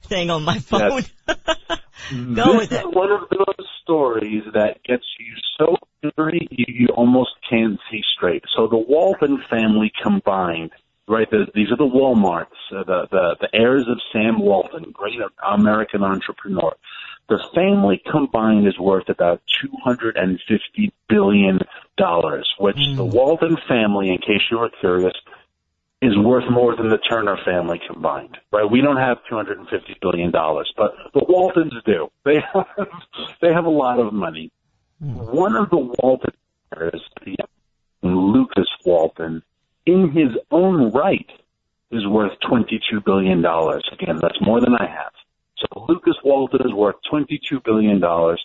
thing 0.04 0.30
on 0.30 0.44
my 0.44 0.60
phone. 0.60 1.04
Go 2.34 2.58
with 2.58 2.70
this 2.70 2.80
it. 2.80 2.88
is 2.88 2.96
one 2.96 3.12
of 3.12 3.28
those 3.30 3.68
stories 3.84 4.44
that 4.54 4.82
gets 4.84 5.04
you 5.20 5.34
so 5.58 5.76
angry 6.04 6.48
you, 6.52 6.66
you 6.70 6.88
almost 6.96 7.32
can't 7.50 7.78
see 7.92 8.02
straight. 8.16 8.44
So 8.56 8.68
the 8.68 8.78
Walton 8.78 9.44
family 9.50 9.92
combined, 10.02 10.72
right? 11.08 11.30
The, 11.30 11.48
these 11.54 11.70
are 11.72 11.78
the 11.78 11.84
Walmarts, 11.84 12.46
uh, 12.72 12.84
the, 12.86 13.08
the 13.12 13.36
the 13.42 13.50
heirs 13.54 13.86
of 13.90 14.00
Sam 14.14 14.40
Walton, 14.40 14.86
great 14.94 15.20
American 15.46 16.02
entrepreneur. 16.04 16.74
The 17.30 17.40
family 17.54 18.02
combined 18.12 18.68
is 18.68 18.80
worth 18.80 19.08
about 19.08 19.42
two 19.62 19.72
hundred 19.84 20.18
and 20.18 20.40
fifty 20.48 20.92
billion 21.08 21.60
dollars, 21.96 22.50
which 22.58 22.76
the 22.76 23.06
hmm. 23.06 23.12
Walton 23.12 23.56
family, 23.68 24.10
in 24.10 24.18
case 24.18 24.42
you 24.50 24.58
were 24.58 24.72
curious, 24.80 25.14
is 26.02 26.18
worth 26.18 26.50
more 26.50 26.76
than 26.76 26.90
the 26.90 26.98
Turner 26.98 27.38
family 27.46 27.80
combined, 27.86 28.38
right? 28.52 28.70
We 28.70 28.82
don't 28.82 28.98
have 28.98 29.18
two 29.30 29.36
hundred 29.36 29.60
and 29.60 29.70
fifty 29.70 29.96
billion 30.02 30.32
dollars, 30.32 30.74
but 30.76 30.96
the 31.14 31.24
Waltons 31.30 31.74
do. 31.86 32.10
They 32.26 32.40
have 32.54 32.66
they 33.42 33.54
have 33.54 33.66
a 33.66 33.70
lot 33.70 34.00
of 34.00 34.12
money. 34.12 34.52
Hmm. 35.00 35.14
One 35.14 35.56
of 35.56 35.70
the 35.70 35.78
Walton 35.78 36.34
heirs, 36.76 37.02
Lukas 38.02 38.70
Walton, 38.86 39.44
in 39.86 40.12
his 40.12 40.36
own 40.50 40.92
right, 40.94 41.30
is 41.92 42.08
worth 42.08 42.40
twenty 42.40 42.82
two 42.90 43.02
billion 43.02 43.44
dollars. 43.44 43.88
Again, 43.92 44.18
that's 44.20 44.42
more 44.42 44.60
than 44.60 44.74
I 44.74 44.88
have. 44.88 45.12
So 45.60 45.86
Lukas 45.88 46.18
Walton 46.24 46.62
is 46.66 46.74
worth 46.74 46.96
twenty 47.10 47.40
two 47.50 47.60
billion 47.64 48.00
dollars. 48.00 48.44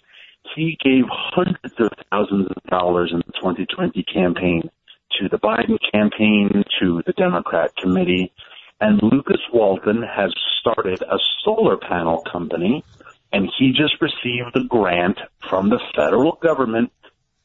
He 0.55 0.77
gave 0.85 1.05
hundreds 1.09 1.74
of 1.79 1.90
thousands 2.11 2.48
of 2.50 2.62
dollars 2.64 3.11
in 3.12 3.18
the 3.27 3.33
2020 3.33 4.03
campaign 4.03 4.70
to 5.18 5.29
the 5.29 5.38
Biden 5.38 5.79
campaign, 5.92 6.64
to 6.81 7.03
the 7.07 7.12
Democrat 7.12 7.74
committee, 7.77 8.33
and 8.81 9.00
Lukas 9.03 9.40
Walton 9.53 10.03
has 10.03 10.33
started 10.61 11.03
a 11.03 11.18
solar 11.44 11.77
panel 11.77 12.22
company, 12.31 12.85
and 13.33 13.50
he 13.59 13.70
just 13.70 13.94
received 14.00 14.55
a 14.55 14.64
grant 14.64 15.18
from 15.48 15.70
the 15.70 15.81
federal 15.94 16.33
government. 16.42 16.92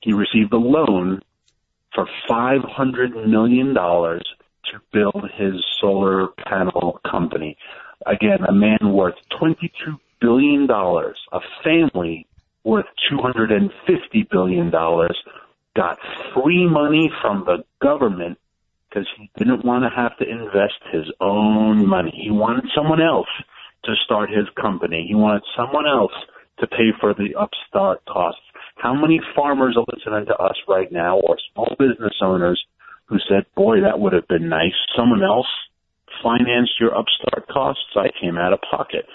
He 0.02 0.14
received 0.14 0.54
a 0.54 0.58
loan 0.58 1.22
for 1.94 2.08
$500 2.30 3.28
million 3.28 3.74
to 3.74 4.82
build 4.92 5.30
his 5.36 5.64
solar 5.80 6.28
panel 6.48 7.00
company. 7.10 7.58
Again, 8.06 8.44
a 8.48 8.54
man 8.54 8.94
worth 8.94 9.16
$22 9.42 9.70
billion, 10.22 10.70
a 10.70 11.40
family 11.64 12.28
worth 12.64 12.86
$250 13.12 13.70
billion 14.30 14.72
got 14.72 15.98
free 16.34 16.68
money 16.68 17.12
from 17.22 17.44
the 17.46 17.64
government 17.82 18.38
because 18.90 19.08
he 19.18 19.30
didn't 19.38 19.64
want 19.64 19.84
to 19.84 19.90
have 19.96 20.18
to 20.18 20.28
invest 20.28 20.82
his 20.92 21.06
own 21.22 21.88
money. 21.88 22.12
He 22.16 22.32
wanted 22.32 22.66
someone 22.76 23.02
else 23.02 23.28
to 23.86 23.94
start 24.04 24.30
his 24.30 24.48
company. 24.60 25.06
He 25.08 25.16
wanted 25.16 25.44
someone 25.56 25.88
else 25.88 26.14
to 26.60 26.68
pay 26.68 26.92
for 27.00 27.14
the 27.14 27.36
upstart 27.36 28.04
costs. 28.06 28.42
How 28.76 28.94
many 28.94 29.20
farmers 29.36 29.78
are 29.78 29.86
listening 29.94 30.26
to 30.28 30.38
us 30.38 30.56
right 30.68 30.92
now 30.92 31.18
or 31.20 31.38
small 31.54 31.76
business 31.78 32.16
owners 32.22 32.62
who 33.06 33.18
said, 33.28 33.46
boy, 33.56 33.82
that 33.82 34.00
would 34.00 34.14
have 34.14 34.28
been 34.28 34.50
nice. 34.50 34.74
Someone 34.96 35.24
else 35.24 35.48
financed 36.24 36.80
your 36.80 36.96
upstart 36.96 37.48
costs. 37.48 37.84
I 37.96 38.10
came 38.20 38.38
out 38.38 38.54
of 38.54 38.60
pocket. 38.70 39.06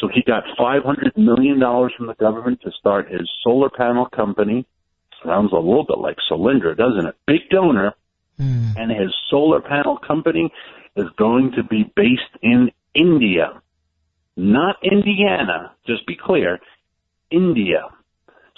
So 0.00 0.08
he 0.08 0.22
got 0.22 0.44
$500 0.58 1.16
million 1.16 1.60
from 1.96 2.06
the 2.06 2.14
government 2.14 2.60
to 2.62 2.70
start 2.72 3.10
his 3.10 3.30
solar 3.44 3.70
panel 3.70 4.06
company. 4.06 4.66
Sounds 5.24 5.52
a 5.52 5.56
little 5.56 5.84
bit 5.84 5.98
like 5.98 6.16
Solyndra, 6.30 6.76
doesn't 6.76 7.06
it? 7.06 7.14
Big 7.26 7.48
donor, 7.50 7.94
Mm. 8.40 8.74
and 8.76 8.90
his 8.90 9.14
solar 9.28 9.60
panel 9.60 9.98
company 9.98 10.50
is 10.96 11.08
going 11.16 11.52
to 11.52 11.62
be 11.62 11.84
based 11.94 12.22
in 12.40 12.70
India, 12.94 13.60
not 14.36 14.76
Indiana. 14.82 15.72
Just 15.86 16.06
be 16.06 16.16
clear, 16.16 16.58
India. 17.30 17.88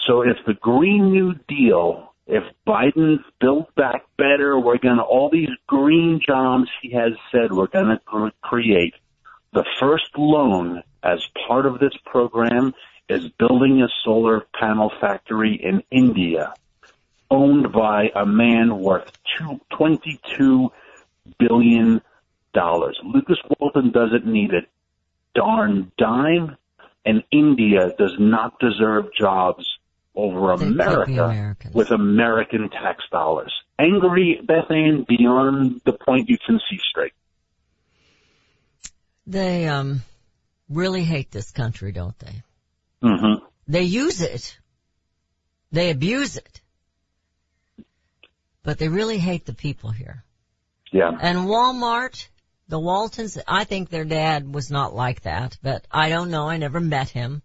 So 0.07 0.23
if 0.23 0.37
the 0.47 0.55
Green 0.55 1.11
New 1.11 1.35
Deal, 1.49 2.14
if 2.27 2.43
Biden's 2.67 3.25
build 3.41 3.67
back 3.75 4.05
better, 4.17 4.59
we're 4.59 4.79
going 4.79 4.97
to 4.97 5.03
all 5.03 5.31
these 5.31 5.51
green 5.67 6.21
jobs 6.25 6.69
he 6.81 6.93
has 6.93 7.13
said 7.31 7.53
we're 7.53 7.67
going 7.67 7.99
to 7.99 8.33
create. 8.41 8.95
The 9.53 9.65
first 9.79 10.17
loan 10.17 10.83
as 11.03 11.21
part 11.47 11.67
of 11.67 11.79
this 11.79 11.93
program 12.07 12.75
is 13.09 13.29
building 13.39 13.83
a 13.83 13.89
solar 14.05 14.47
panel 14.59 14.91
factory 15.01 15.55
in 15.55 15.83
India 15.91 16.55
owned 17.31 17.73
by 17.73 18.11
a 18.15 18.25
man 18.25 18.79
worth 18.79 19.13
two, 19.37 19.61
22 19.77 20.71
billion 21.39 22.01
dollars. 22.53 22.99
Lukas 23.05 23.39
Walton 23.59 23.91
doesn't 23.91 24.27
need 24.27 24.55
a 24.55 24.63
darn 25.35 25.91
dime, 25.99 26.57
and 27.05 27.25
India 27.31 27.93
does 27.99 28.15
not 28.19 28.59
deserve 28.61 29.07
jobs 29.13 29.67
over 30.15 30.53
America 30.53 31.71
with 31.73 31.91
American 31.91 32.71
tax 32.71 33.03
dollars. 33.11 33.53
Angry, 33.79 34.41
Beth 34.47 34.71
Ann, 34.71 35.05
beyond 35.09 35.81
the 35.85 35.93
point 35.93 36.29
you 36.29 36.39
can 36.39 36.61
see 36.71 36.79
straight. 36.79 37.13
They 39.27 39.67
um 39.67 40.03
really 40.69 41.05
hate 41.05 41.31
this 41.31 41.51
country, 41.51 41.93
don't 41.93 42.19
they? 42.19 42.43
Mm-hmm. 43.03 43.45
They 43.69 43.83
use 43.83 44.21
it. 44.21 44.59
They 45.73 45.91
abuse 45.91 46.37
it. 46.37 46.61
But 48.63 48.79
they 48.79 48.89
really 48.89 49.19
hate 49.19 49.45
the 49.45 49.55
people 49.55 49.91
here. 49.91 50.25
Yeah. 50.93 51.11
And 51.21 51.41
Walmart, 51.41 52.29
the 52.69 52.79
Waltons, 52.79 53.37
I 53.47 53.65
think 53.65 53.91
their 53.91 54.05
dad 54.05 54.53
was 54.55 54.71
not 54.71 54.95
like 54.95 55.23
that, 55.23 55.59
but 55.63 55.87
I 55.91 56.09
don't 56.09 56.31
know. 56.31 56.49
I 56.49 56.57
never 56.57 56.81
met 56.81 57.09
him. 57.11 57.43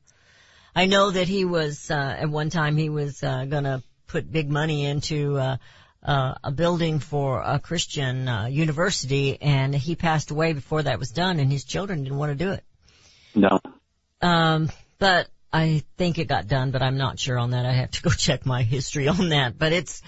I 0.75 0.85
know 0.85 1.11
that 1.11 1.27
he 1.27 1.45
was, 1.45 1.89
uh, 1.91 2.15
at 2.19 2.29
one 2.29 2.49
time 2.49 2.77
he 2.77 2.89
was, 2.89 3.23
uh, 3.23 3.45
gonna 3.45 3.83
put 4.07 4.31
big 4.31 4.49
money 4.49 4.85
into, 4.85 5.37
uh, 5.37 5.57
uh, 6.01 6.35
a 6.43 6.51
building 6.51 6.99
for 6.99 7.41
a 7.41 7.59
Christian, 7.59 8.27
uh, 8.27 8.45
university 8.45 9.41
and 9.41 9.75
he 9.75 9.95
passed 9.95 10.31
away 10.31 10.53
before 10.53 10.83
that 10.83 10.99
was 10.99 11.11
done 11.11 11.39
and 11.39 11.51
his 11.51 11.65
children 11.65 12.03
didn't 12.03 12.17
want 12.17 12.31
to 12.31 12.45
do 12.45 12.51
it. 12.51 12.63
No. 13.35 13.59
Um, 14.21 14.69
but 14.97 15.29
I 15.51 15.83
think 15.97 16.19
it 16.19 16.25
got 16.25 16.47
done, 16.47 16.71
but 16.71 16.81
I'm 16.81 16.97
not 16.97 17.19
sure 17.19 17.37
on 17.37 17.51
that. 17.51 17.65
I 17.65 17.73
have 17.73 17.91
to 17.91 18.01
go 18.01 18.09
check 18.17 18.45
my 18.45 18.63
history 18.63 19.07
on 19.07 19.29
that. 19.29 19.57
But 19.57 19.73
it's, 19.73 20.01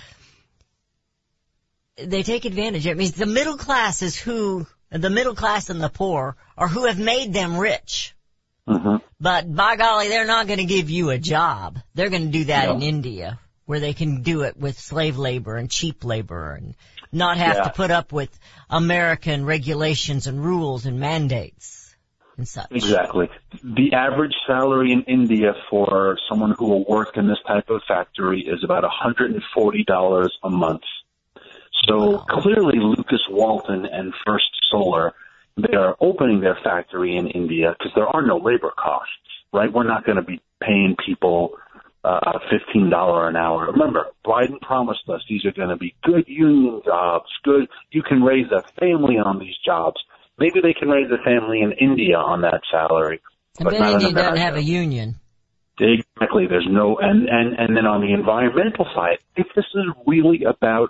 they 1.97 2.23
take 2.23 2.45
advantage. 2.45 2.87
I 2.87 2.93
mean, 2.93 3.11
the 3.15 3.25
middle 3.25 3.57
class 3.57 4.01
is 4.01 4.15
who, 4.15 4.67
the 4.89 5.09
middle 5.09 5.35
class 5.35 5.69
and 5.69 5.81
the 5.81 5.89
poor 5.89 6.35
are 6.57 6.67
who 6.67 6.85
have 6.85 6.99
made 6.99 7.33
them 7.33 7.57
rich. 7.57 8.15
Hmm 8.67 8.97
But 9.19 9.53
by 9.53 9.75
golly, 9.75 10.07
they're 10.09 10.25
not 10.25 10.47
going 10.47 10.59
to 10.59 10.65
give 10.65 10.89
you 10.89 11.09
a 11.09 11.17
job. 11.17 11.79
They're 11.95 12.09
going 12.09 12.25
to 12.25 12.31
do 12.31 12.45
that 12.45 12.69
No. 12.69 12.75
in 12.75 12.81
India, 12.83 13.39
where 13.65 13.79
they 13.79 13.93
can 13.93 14.21
do 14.21 14.41
it 14.41 14.57
with 14.57 14.79
slave 14.79 15.17
labor 15.17 15.55
and 15.57 15.69
cheap 15.69 16.03
labor 16.03 16.53
and 16.53 16.75
not 17.11 17.37
have 17.37 17.57
Yeah. 17.57 17.63
to 17.63 17.69
put 17.71 17.91
up 17.91 18.11
with 18.11 18.37
American 18.69 19.45
regulations 19.45 20.27
and 20.27 20.43
rules 20.43 20.85
and 20.85 20.99
mandates 20.99 21.95
and 22.37 22.47
such. 22.47 22.71
Exactly. 22.71 23.29
The 23.63 23.93
average 23.93 24.33
salary 24.47 24.91
in 24.91 25.03
India 25.03 25.53
for 25.69 26.17
someone 26.29 26.51
who 26.57 26.65
will 26.69 26.85
work 26.85 27.17
in 27.17 27.27
this 27.27 27.39
type 27.47 27.69
of 27.69 27.81
factory 27.87 28.41
is 28.41 28.63
about 28.63 28.83
$140 28.83 30.29
a 30.43 30.49
month. 30.49 30.81
So 31.87 32.11
Wow. 32.11 32.25
clearly 32.29 32.77
Lukas 32.79 33.21
Walton 33.29 33.85
and 33.85 34.13
First 34.25 34.49
Solar, 34.69 35.13
they 35.57 35.75
are 35.75 35.95
opening 35.99 36.41
their 36.41 36.57
factory 36.63 37.17
in 37.17 37.27
India 37.27 37.75
because 37.77 37.91
there 37.95 38.07
are 38.07 38.25
no 38.25 38.37
labor 38.37 38.71
costs, 38.77 39.11
right? 39.53 39.71
We're 39.71 39.87
not 39.87 40.05
going 40.05 40.17
to 40.17 40.23
be 40.23 40.41
paying 40.61 40.95
people 41.05 41.51
uh, 42.03 42.39
$15 42.75 43.29
an 43.29 43.35
hour. 43.35 43.71
Remember, 43.71 44.07
Biden 44.25 44.59
promised 44.61 45.01
us 45.09 45.21
these 45.29 45.45
are 45.45 45.51
going 45.51 45.69
to 45.69 45.77
be 45.77 45.95
good 46.03 46.23
union 46.27 46.81
jobs, 46.85 47.29
good, 47.43 47.67
you 47.91 48.01
can 48.01 48.23
raise 48.23 48.47
a 48.51 48.63
family 48.79 49.15
on 49.17 49.39
these 49.39 49.55
jobs. 49.63 49.97
Maybe 50.39 50.61
they 50.61 50.73
can 50.73 50.89
raise 50.89 51.11
a 51.11 51.23
family 51.23 51.61
in 51.61 51.73
India 51.73 52.17
on 52.17 52.41
that 52.41 52.61
salary. 52.71 53.21
And 53.59 53.65
but 53.65 53.71
then 53.71 53.83
in 53.83 53.93
India 53.93 54.13
doesn't 54.13 54.37
have 54.37 54.55
a 54.55 54.63
union. 54.63 55.15
Exactly. 55.79 56.47
There's 56.47 56.67
no, 56.69 56.97
and, 56.99 57.27
and, 57.27 57.57
and 57.57 57.75
then 57.75 57.85
on 57.85 58.01
the 58.01 58.13
environmental 58.13 58.85
side, 58.95 59.17
if 59.35 59.47
this 59.55 59.65
is 59.73 59.85
really 60.05 60.43
about 60.43 60.89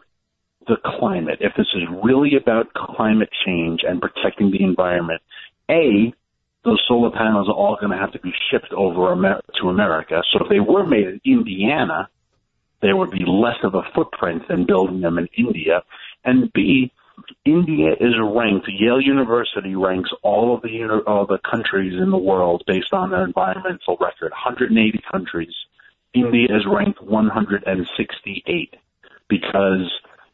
the 0.67 0.77
climate, 0.99 1.39
if 1.41 1.53
this 1.57 1.67
is 1.73 1.83
really 2.03 2.35
about 2.35 2.73
climate 2.73 3.29
change 3.45 3.81
and 3.87 4.01
protecting 4.01 4.51
the 4.51 4.63
environment, 4.63 5.21
A, 5.69 6.13
those 6.63 6.81
solar 6.87 7.11
panels 7.11 7.49
are 7.49 7.55
all 7.55 7.77
going 7.79 7.91
to 7.91 7.97
have 7.97 8.11
to 8.11 8.19
be 8.19 8.31
shipped 8.49 8.71
over 8.71 9.13
Amer- 9.13 9.41
to 9.59 9.69
America. 9.69 10.21
So 10.31 10.43
if 10.43 10.49
they 10.49 10.59
were 10.59 10.85
made 10.85 11.07
in 11.07 11.21
Indiana, 11.25 12.09
there 12.81 12.95
would 12.95 13.11
be 13.11 13.25
less 13.25 13.57
of 13.63 13.75
a 13.75 13.81
footprint 13.95 14.43
than 14.47 14.65
building 14.65 15.01
them 15.01 15.17
in 15.17 15.27
India. 15.37 15.83
And 16.23 16.51
B, 16.53 16.91
India 17.45 17.93
is 17.99 18.13
ranked, 18.21 18.67
Yale 18.67 19.01
University 19.01 19.75
ranks 19.75 20.09
all 20.23 20.55
of 20.55 20.61
the 20.61 21.01
all 21.05 21.25
the 21.25 21.39
countries 21.49 21.93
in 21.93 22.09
the 22.09 22.17
world 22.17 22.63
based 22.67 22.93
on 22.93 23.11
their 23.11 23.23
environmental 23.23 23.97
record, 23.99 24.31
180 24.31 24.99
countries. 25.11 25.53
India 26.13 26.45
is 26.49 26.65
ranked 26.67 27.01
168 27.01 28.75
because 29.29 29.91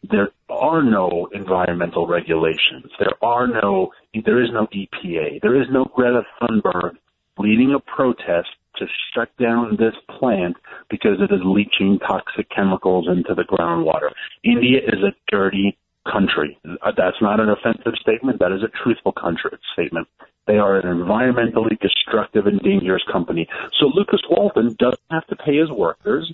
there 0.09 0.29
are 0.49 0.83
no 0.83 1.29
environmental 1.33 2.07
regulations. 2.07 2.91
There 2.99 3.13
are 3.21 3.47
no, 3.47 3.91
there 4.25 4.41
is 4.41 4.49
no 4.51 4.67
EPA. 4.67 5.41
There 5.41 5.59
is 5.61 5.67
no 5.71 5.85
Greta 5.85 6.23
Thunberg 6.41 6.97
leading 7.37 7.73
a 7.73 7.79
protest 7.79 8.49
to 8.77 8.85
shut 9.13 9.29
down 9.37 9.77
this 9.77 9.95
plant 10.19 10.55
because 10.89 11.17
it 11.19 11.33
is 11.33 11.41
leaching 11.43 11.99
toxic 11.99 12.49
chemicals 12.49 13.07
into 13.07 13.33
the 13.33 13.43
groundwater. 13.43 14.11
India 14.43 14.79
is 14.79 15.03
a 15.03 15.13
dirty 15.31 15.77
country. 16.11 16.57
Uh, 16.65 16.91
That's 16.95 17.21
not 17.21 17.39
an 17.39 17.49
offensive 17.49 17.93
statement. 17.99 18.39
That 18.39 18.51
is 18.51 18.63
a 18.63 18.83
truthful 18.83 19.11
country 19.11 19.51
statement. 19.73 20.07
They 20.45 20.57
are 20.57 20.77
an 20.77 20.85
environmentally 20.85 21.77
destructive 21.79 22.47
and 22.47 22.59
dangerous 22.61 23.03
company. 23.11 23.47
So 23.79 23.87
Lukas 23.93 24.21
Walton 24.29 24.75
doesn't 24.79 25.01
have 25.11 25.27
to 25.27 25.35
pay 25.35 25.57
his 25.57 25.69
workers. 25.69 26.31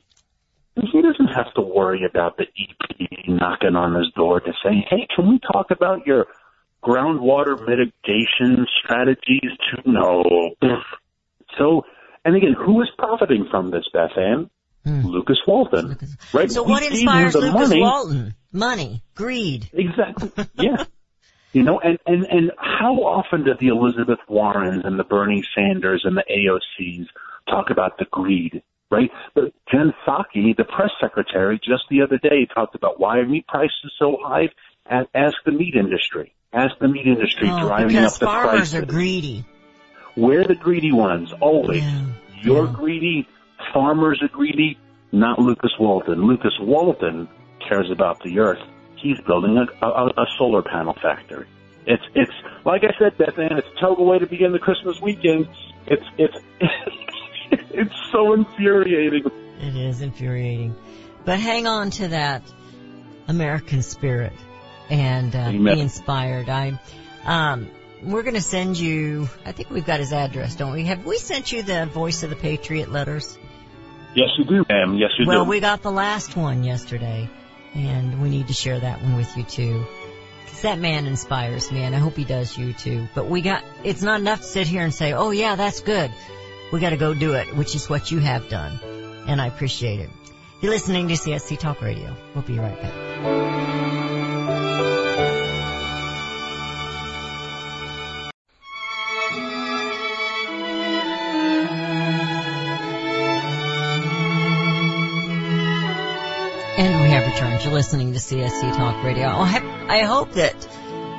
And 0.76 0.88
he 0.92 1.02
doesn't 1.02 1.28
have 1.36 1.54
to 1.56 1.62
worry 1.62 2.02
about 2.10 2.38
the 2.38 2.46
EPA 2.46 3.28
knocking 3.40 3.76
on 3.76 3.94
his 3.96 4.12
door 4.16 4.40
to 4.40 4.52
say, 4.64 4.86
hey, 4.90 5.08
can 5.16 5.30
we 5.30 5.40
talk 5.52 5.68
about 5.72 6.06
your 6.08 6.26
groundwater 6.84 7.58
mitigation 7.60 8.66
strategies 8.84 9.52
to 9.72 9.92
no. 9.92 10.24
So, 11.60 11.84
and 12.26 12.36
again, 12.36 12.56
who 12.58 12.82
is 12.82 12.88
profiting 12.98 13.46
from 13.52 13.70
this, 13.70 13.84
Beth 13.94 14.18
Ann? 14.18 14.50
Hmm. 14.86 15.06
Lukas 15.06 15.38
Walton. 15.48 15.90
Lukas- 15.90 16.18
Right? 16.34 16.52
So 16.52 16.64
We 16.64 16.72
what 16.72 16.84
inspires 16.84 17.36
Lukas 17.36 17.70
money. 17.70 17.80
Walton? 17.80 18.36
Money, 18.52 19.04
greed. 19.14 19.70
Exactly. 19.72 20.32
Yeah. 20.56 20.86
You 21.52 21.62
know, 21.62 21.80
and, 21.80 22.00
and, 22.08 22.26
and 22.26 22.52
how 22.58 22.96
often 22.96 23.44
do 23.44 23.52
the 23.60 23.68
Elizabeth 23.68 24.18
Warrens 24.28 24.82
and 24.84 24.98
the 24.98 25.04
Bernie 25.04 25.44
Sanders 25.54 26.02
and 26.04 26.18
the 26.18 26.24
AOCs 26.28 27.06
talk 27.48 27.70
about 27.70 28.00
the 28.00 28.06
greed, 28.10 28.64
right? 28.94 29.12
But 29.36 29.54
Jen 29.72 29.94
Psaki, 30.06 30.56
the 30.56 30.64
press 30.64 30.92
secretary, 31.02 31.60
just 31.64 31.84
the 31.90 32.02
other 32.02 32.18
day 32.18 32.46
talked 32.54 32.76
about 32.76 33.00
why 33.00 33.18
are 33.18 33.26
meat 33.28 33.48
prices 33.48 33.92
so 34.00 34.18
high? 34.24 34.50
A- 34.90 35.08
Ask 35.16 35.36
the 35.46 35.52
meat 35.52 35.76
industry. 35.76 36.34
Ask 36.54 36.78
the 36.80 36.88
meat 36.88 37.08
industry 37.08 37.50
Oh, 37.52 37.68
driving 37.68 37.98
up 37.98 38.14
the 38.14 38.26
farmers 38.26 38.54
prices. 38.72 38.76
are 38.76 38.86
greedy. 38.86 39.46
We're 40.16 40.44
the 40.46 40.56
greedy 40.56 40.92
ones, 40.92 41.34
always. 41.42 41.84
Yeah. 41.84 42.06
You're 42.42 42.66
Yeah. 42.68 42.74
greedy, 42.76 43.28
farmers 43.74 44.22
are 44.22 44.28
greedy, 44.28 44.78
not 45.12 45.40
Lukas 45.40 45.72
Walton. 45.80 46.26
Lukas 46.28 46.54
Walton 46.60 47.28
cares 47.68 47.90
about 47.90 48.22
the 48.24 48.40
earth. 48.40 48.62
He's 48.98 49.20
building 49.22 49.58
a, 49.58 49.86
a, 49.86 50.08
a 50.08 50.26
solar 50.38 50.62
panel 50.62 50.96
factory. 51.02 51.48
It's, 51.86 52.04
it's, 52.16 52.32
like 52.64 52.84
I 52.84 52.94
said, 52.98 53.18
Beth 53.18 53.38
Ann, 53.38 53.58
it's 53.58 53.68
a 53.76 53.80
terrible 53.80 54.06
way 54.06 54.20
to 54.20 54.26
begin 54.28 54.52
the 54.54 54.60
Christmas 54.60 55.02
weekend. 55.02 55.48
It's, 55.88 56.04
it's, 56.18 56.38
it's 57.74 57.96
so 58.12 58.34
infuriating. 58.34 59.24
It 59.60 59.76
is 59.76 60.02
infuriating. 60.02 60.76
But 61.26 61.40
hang 61.40 61.68
on 61.68 61.90
to 61.92 62.10
that 62.10 62.44
American 63.28 63.82
spirit 63.82 64.34
and 64.90 65.36
uh, 65.36 65.52
be 65.52 65.80
inspired. 65.80 66.50
I, 66.50 66.80
um, 67.26 67.70
we're 68.04 68.24
going 68.24 68.36
to 68.36 68.42
send 68.42 68.78
you. 68.78 69.30
I 69.46 69.54
think 69.54 69.70
we've 69.70 69.86
got 69.86 70.00
his 70.00 70.12
address, 70.12 70.56
don't 70.56 70.74
we? 70.74 70.84
Have 70.86 71.06
we 71.06 71.18
sent 71.18 71.52
you 71.52 71.64
the 71.64 71.86
Voice 71.86 72.24
of 72.24 72.30
the 72.30 72.36
Patriot 72.36 72.92
letters? 72.92 73.38
Yes, 74.16 74.30
you 74.38 74.46
do, 74.46 74.66
ma'am. 74.70 74.96
Yes, 74.98 75.12
you 75.18 75.26
well, 75.26 75.46
do. 75.46 75.50
we 75.50 75.60
got 75.60 75.82
the 75.82 75.92
last 75.92 76.36
one 76.36 76.64
yesterday, 76.64 77.30
and 77.74 78.22
we 78.22 78.30
need 78.30 78.48
to 78.48 78.54
share 78.54 78.80
that 78.80 79.02
one 79.02 79.16
with 79.16 79.36
you 79.36 79.44
too. 79.44 79.86
Cause 80.48 80.62
that 80.62 80.80
man 80.80 81.08
inspires 81.08 81.72
me, 81.72 81.82
and 81.82 81.96
I 81.96 82.00
hope 82.00 82.16
he 82.16 82.26
does 82.26 82.56
you 82.58 82.74
too. 82.74 83.08
But 83.16 83.28
we 83.28 83.42
got. 83.42 83.64
It's 83.84 84.02
not 84.04 84.20
enough 84.20 84.42
to 84.42 84.46
sit 84.46 84.68
here 84.68 84.84
and 84.84 84.94
say, 84.94 85.14
"Oh 85.14 85.32
yeah, 85.32 85.56
that's 85.56 85.80
good." 85.80 86.12
We 86.74 86.80
got 86.80 86.90
to 86.90 86.98
go 86.98 87.14
do 87.14 87.36
it, 87.36 87.56
which 87.56 87.76
is 87.76 87.88
what 87.88 88.10
you 88.10 88.18
have 88.18 88.50
done, 88.50 88.80
and 89.28 89.40
I 89.40 89.46
appreciate 89.46 90.00
it. 90.00 90.10
You're 90.60 90.72
listening 90.72 91.08
to 91.10 91.14
CSC 91.14 91.60
Talk 91.60 91.84
Radio. 91.84 92.16
We'll 92.34 92.44
be 92.44 92.58
right 92.58 92.82
back. 92.82 92.94
And 106.80 107.04
we 107.04 107.10
have 107.12 107.32
returned. 107.32 107.64
You're 107.64 107.74
listening 107.74 108.14
to 108.14 108.20
CSC 108.20 108.76
Talk 108.76 109.04
Radio. 109.04 109.28
I 109.28 110.00
hope- 110.00 110.32
that 110.32 110.56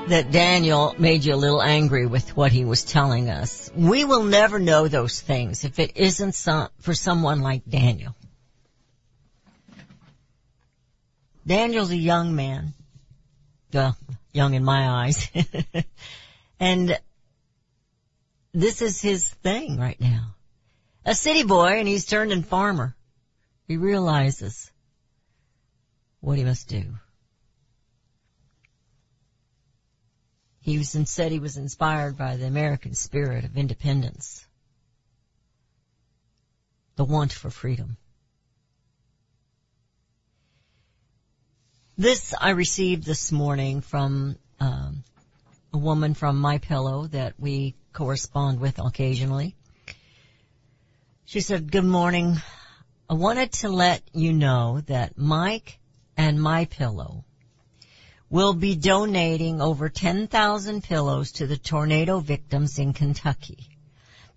that 0.08 0.30
Daniel 0.30 0.94
made 0.98 1.24
you 1.24 1.34
a 1.34 1.36
little 1.36 1.62
angry 1.62 2.06
with 2.06 2.36
what 2.36 2.52
he 2.52 2.64
was 2.64 2.84
telling 2.84 3.30
us. 3.30 3.70
We 3.74 4.04
will 4.04 4.24
never 4.24 4.58
know 4.58 4.86
those 4.86 5.20
things 5.20 5.64
if 5.64 5.78
it 5.78 5.96
isn't 5.96 6.34
some, 6.34 6.68
for 6.80 6.94
someone 6.94 7.40
like 7.40 7.64
Daniel. 7.68 8.14
Daniel's 11.46 11.90
a 11.90 11.96
young 11.96 12.34
man. 12.34 12.74
Well, 13.72 13.96
young 14.32 14.54
in 14.54 14.64
my 14.64 14.88
eyes. 14.88 15.30
and 16.60 16.98
this 18.52 18.82
is 18.82 19.00
his 19.00 19.28
thing 19.28 19.78
right 19.78 20.00
now. 20.00 20.34
A 21.06 21.14
city 21.14 21.44
boy 21.44 21.78
and 21.78 21.88
he's 21.88 22.04
turned 22.04 22.32
in 22.32 22.42
farmer. 22.42 22.94
He 23.66 23.76
realizes 23.76 24.70
what 26.20 26.38
he 26.38 26.44
must 26.44 26.68
do. 26.68 26.84
He 30.64 30.78
was 30.78 30.96
said 31.04 31.30
he 31.30 31.40
was 31.40 31.58
inspired 31.58 32.16
by 32.16 32.36
the 32.36 32.46
American 32.46 32.94
spirit 32.94 33.44
of 33.44 33.58
independence, 33.58 34.46
the 36.96 37.04
want 37.04 37.34
for 37.34 37.50
freedom. 37.50 37.98
This 41.98 42.32
I 42.40 42.50
received 42.50 43.04
this 43.04 43.30
morning 43.30 43.82
from 43.82 44.38
um, 44.58 45.04
a 45.70 45.76
woman 45.76 46.14
from 46.14 46.40
My 46.40 46.56
Pillow 46.56 47.08
that 47.08 47.34
we 47.38 47.74
correspond 47.92 48.58
with 48.58 48.78
occasionally. 48.78 49.54
She 51.26 51.42
said, 51.42 51.70
"Good 51.70 51.84
morning. 51.84 52.40
I 53.10 53.12
wanted 53.12 53.52
to 53.52 53.68
let 53.68 54.00
you 54.14 54.32
know 54.32 54.80
that 54.86 55.18
Mike 55.18 55.78
and 56.16 56.40
My 56.40 56.64
Pillow 56.64 57.26
will 58.34 58.52
be 58.52 58.74
donating 58.74 59.60
over 59.60 59.88
10,000 59.88 60.82
pillows 60.82 61.30
to 61.30 61.46
the 61.46 61.56
tornado 61.56 62.18
victims 62.18 62.80
in 62.80 62.92
Kentucky. 62.92 63.68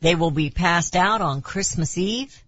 They 0.01 0.13
will 0.13 0.29
be 0.29 0.51
passed 0.51 0.95
out 0.95 1.21
on 1.21 1.41
Christmas 1.41 1.97
Eve. 1.97 2.43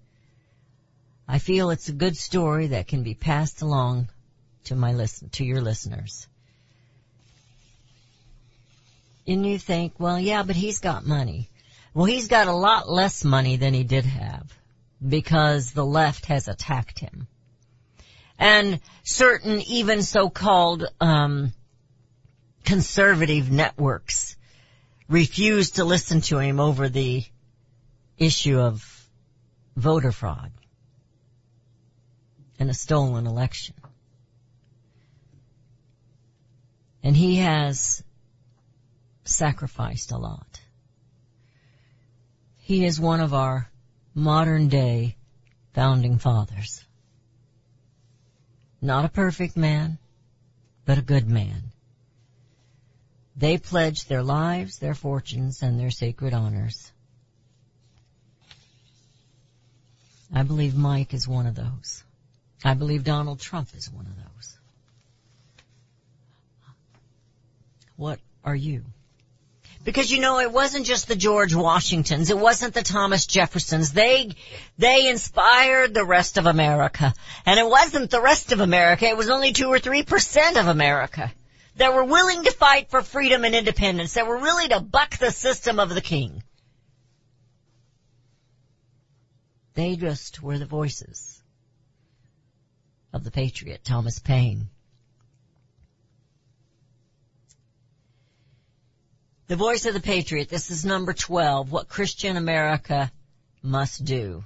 I 1.27 1.39
feel 1.39 1.71
it's 1.71 1.89
a 1.89 2.03
good 2.03 2.15
story 2.15 2.67
that 2.67 2.87
can 2.87 3.01
be 3.01 3.15
passed 3.15 3.63
along 3.63 4.09
to 4.65 4.75
my 4.75 4.93
listen, 4.93 5.29
to 5.29 5.43
your 5.43 5.59
listeners. 5.59 6.27
And 9.25 9.43
you 9.43 9.57
think, 9.57 9.93
well, 9.97 10.19
yeah, 10.19 10.43
but 10.43 10.55
he's 10.55 10.79
got 10.79 11.03
money. 11.03 11.49
Well, 11.95 12.05
he's 12.05 12.27
got 12.27 12.47
a 12.47 12.53
lot 12.53 12.87
less 12.87 13.25
money 13.25 13.57
than 13.57 13.73
he 13.73 13.83
did 13.83 14.05
have 14.05 14.53
because 15.01 15.71
the 15.71 15.83
left 15.83 16.27
has 16.27 16.47
attacked 16.47 16.99
him 16.99 17.27
and 18.39 18.79
certain 19.03 19.59
even 19.61 20.01
so-called 20.01 20.85
um, 21.01 21.51
conservative 22.63 23.51
networks 23.51 24.37
refuse 25.09 25.71
to 25.71 25.83
listen 25.83 26.21
to 26.21 26.39
him 26.39 26.59
over 26.59 26.87
the 26.87 27.23
issue 28.17 28.57
of 28.57 29.07
voter 29.75 30.11
fraud 30.11 30.51
and 32.57 32.69
a 32.69 32.73
stolen 32.73 33.27
election. 33.27 33.75
And 37.03 37.15
he 37.15 37.37
has 37.37 38.03
sacrificed 39.23 40.11
a 40.11 40.17
lot. 40.17 40.61
He 42.57 42.85
is 42.85 42.99
one 42.99 43.19
of 43.19 43.33
our 43.33 43.69
modern 44.13 44.67
day 44.67 45.15
founding 45.73 46.19
fathers. 46.19 46.85
Not 48.81 49.05
a 49.05 49.09
perfect 49.09 49.57
man, 49.57 49.97
but 50.85 50.97
a 50.97 51.01
good 51.01 51.27
man. 51.27 51.71
They 53.35 53.57
pledged 53.57 54.09
their 54.09 54.23
lives, 54.23 54.79
their 54.79 54.95
fortunes, 54.95 55.61
and 55.61 55.79
their 55.79 55.91
sacred 55.91 56.33
honors. 56.33 56.91
I 60.33 60.43
believe 60.43 60.75
Mike 60.75 61.13
is 61.13 61.27
one 61.27 61.47
of 61.47 61.55
those. 61.55 62.03
I 62.63 62.73
believe 62.73 63.03
Donald 63.03 63.39
Trump 63.39 63.69
is 63.75 63.91
one 63.91 64.05
of 64.05 64.15
those. 64.15 64.57
What 67.95 68.19
are 68.43 68.55
you? 68.55 68.83
Because 69.83 70.11
you 70.11 70.19
know, 70.19 70.39
it 70.39 70.51
wasn't 70.51 70.85
just 70.85 71.07
the 71.07 71.15
George 71.15 71.55
Washingtons, 71.55 72.29
it 72.29 72.37
wasn't 72.37 72.73
the 72.73 72.83
Thomas 72.83 73.25
Jeffersons. 73.25 73.93
They, 73.93 74.35
they 74.77 75.09
inspired 75.09 75.93
the 75.93 76.05
rest 76.05 76.37
of 76.37 76.45
America. 76.45 77.13
And 77.45 77.59
it 77.59 77.67
wasn't 77.67 78.11
the 78.11 78.21
rest 78.21 78.51
of 78.51 78.59
America, 78.59 79.07
it 79.07 79.17
was 79.17 79.29
only 79.29 79.53
two 79.53 79.67
or 79.67 79.79
three 79.79 80.03
percent 80.03 80.57
of 80.57 80.67
America 80.67 81.31
that 81.77 81.93
were 81.93 82.03
willing 82.03 82.43
to 82.43 82.51
fight 82.51 82.89
for 82.89 83.01
freedom 83.01 83.45
and 83.45 83.55
independence, 83.55 84.15
that 84.15 84.27
were 84.27 84.37
willing 84.37 84.69
to 84.69 84.81
buck 84.81 85.17
the 85.17 85.31
system 85.31 85.79
of 85.79 85.93
the 85.93 86.01
king. 86.01 86.43
They 89.75 89.95
just 89.95 90.43
were 90.43 90.59
the 90.59 90.65
voices 90.65 91.41
of 93.13 93.23
the 93.23 93.31
patriot, 93.31 93.85
Thomas 93.85 94.19
Paine. 94.19 94.69
The 99.49 99.55
voice 99.55 99.87
of 99.87 99.95
the 99.95 99.99
patriot. 99.99 100.47
This 100.47 100.69
is 100.69 100.85
number 100.85 101.11
12. 101.11 101.71
What 101.71 101.87
Christian 101.87 102.37
America 102.37 103.11
must 103.63 104.05
do. 104.05 104.43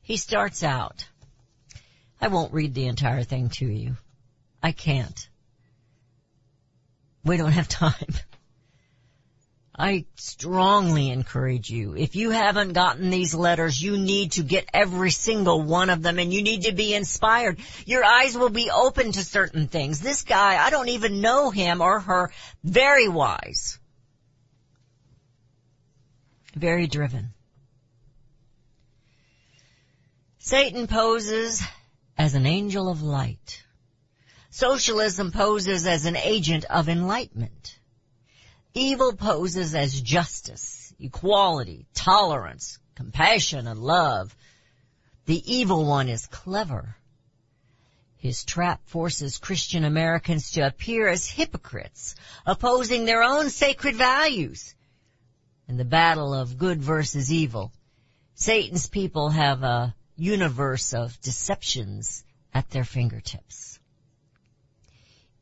He 0.00 0.16
starts 0.16 0.62
out. 0.62 1.08
I 2.20 2.28
won't 2.28 2.52
read 2.52 2.72
the 2.72 2.86
entire 2.86 3.24
thing 3.24 3.48
to 3.54 3.66
you. 3.66 3.96
I 4.62 4.70
can't. 4.70 5.28
We 7.24 7.36
don't 7.36 7.50
have 7.50 7.66
time. 7.82 8.14
I 9.76 10.04
strongly 10.14 11.10
encourage 11.10 11.68
you, 11.68 11.96
if 11.96 12.14
you 12.14 12.30
haven't 12.30 12.74
gotten 12.74 13.10
these 13.10 13.34
letters, 13.34 13.82
you 13.82 13.96
need 13.96 14.32
to 14.32 14.44
get 14.44 14.68
every 14.72 15.10
single 15.10 15.62
one 15.62 15.90
of 15.90 16.02
them 16.02 16.20
and 16.20 16.32
you 16.32 16.42
need 16.42 16.64
to 16.64 16.72
be 16.72 16.94
inspired. 16.94 17.58
Your 17.86 18.04
eyes 18.04 18.38
will 18.38 18.50
be 18.50 18.70
open 18.70 19.10
to 19.10 19.24
certain 19.24 19.66
things. 19.66 19.98
This 19.98 20.22
guy, 20.22 20.64
I 20.64 20.70
don't 20.70 20.90
even 20.90 21.20
know 21.20 21.50
him 21.50 21.80
or 21.80 21.98
her, 21.98 22.30
very 22.62 23.08
wise. 23.08 23.79
Very 26.54 26.86
driven. 26.86 27.32
Satan 30.38 30.86
poses 30.86 31.62
as 32.18 32.34
an 32.34 32.46
angel 32.46 32.88
of 32.88 33.02
light. 33.02 33.62
Socialism 34.50 35.30
poses 35.30 35.86
as 35.86 36.06
an 36.06 36.16
agent 36.16 36.64
of 36.64 36.88
enlightenment. 36.88 37.78
Evil 38.74 39.12
poses 39.12 39.74
as 39.74 40.00
justice, 40.00 40.92
equality, 40.98 41.86
tolerance, 41.94 42.78
compassion, 42.94 43.66
and 43.66 43.80
love. 43.80 44.34
The 45.26 45.42
evil 45.52 45.84
one 45.84 46.08
is 46.08 46.26
clever. 46.26 46.96
His 48.16 48.44
trap 48.44 48.80
forces 48.86 49.38
Christian 49.38 49.84
Americans 49.84 50.50
to 50.52 50.66
appear 50.66 51.08
as 51.08 51.28
hypocrites, 51.28 52.16
opposing 52.44 53.04
their 53.04 53.22
own 53.22 53.50
sacred 53.50 53.96
values. 53.96 54.74
In 55.70 55.76
the 55.76 55.84
battle 55.84 56.34
of 56.34 56.58
good 56.58 56.82
versus 56.82 57.30
evil, 57.30 57.70
Satan's 58.34 58.88
people 58.88 59.30
have 59.30 59.62
a 59.62 59.94
universe 60.16 60.92
of 60.92 61.20
deceptions 61.20 62.24
at 62.52 62.68
their 62.70 62.82
fingertips. 62.82 63.78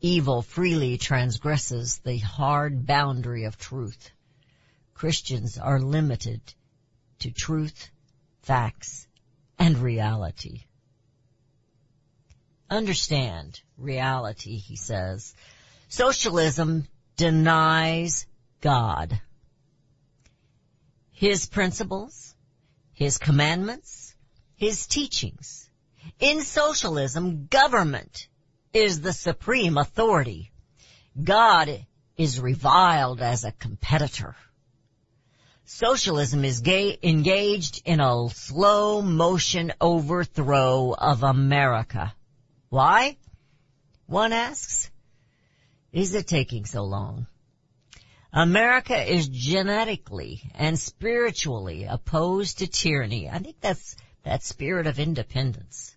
Evil 0.03 0.43
freely 0.43 0.99
transgresses 0.99 2.01
the 2.05 2.19
hard 2.19 2.85
boundary 2.85 3.45
of 3.45 3.57
truth. 3.57 4.11
Christians 4.93 5.57
are 5.57 5.81
limited 5.81 6.43
to 7.21 7.31
truth, 7.31 7.89
facts, 8.43 9.07
and 9.59 9.79
reality. 9.79 10.65
Understand 12.69 13.63
reality, 13.79 14.59
he 14.59 14.77
says. 14.77 15.35
Socialism 15.89 16.87
denies 17.17 18.27
God. 18.61 19.23
His 21.19 21.47
principles, 21.47 22.37
His 22.93 23.19
commandments, 23.19 24.15
His 24.55 24.87
teachings. 24.87 25.69
In 26.21 26.43
socialism, 26.43 27.49
government 27.49 28.29
is 28.73 29.01
the 29.01 29.13
supreme 29.13 29.79
authority. 29.79 30.53
God 31.21 31.85
is 32.17 32.39
reviled 32.39 33.21
as 33.21 33.43
a 33.43 33.51
competitor. 33.51 34.37
Socialism 35.65 36.45
is 36.45 36.61
gay, 36.61 36.97
engaged 37.03 37.83
in 37.85 37.99
a 37.99 38.29
slow 38.29 39.03
motion 39.03 39.73
overthrow 39.81 40.95
of 40.97 41.25
America. 41.25 42.15
Why? 42.69 43.17
One 44.07 44.33
asks. 44.33 44.89
is 45.91 46.15
it 46.15 46.29
taking 46.29 46.65
so 46.65 46.85
long? 46.85 47.27
America 48.33 48.97
is 49.01 49.29
genetically 49.29 50.43
and 50.55 50.79
spiritually 50.79 51.85
opposed 51.85 52.59
to 52.59 52.67
tyranny. 52.67 53.29
I 53.29 53.39
think 53.39 53.61
that's 53.61 53.97
that 54.25 54.43
spirit 54.43 54.87
of 54.87 54.99
independence. 54.99 55.97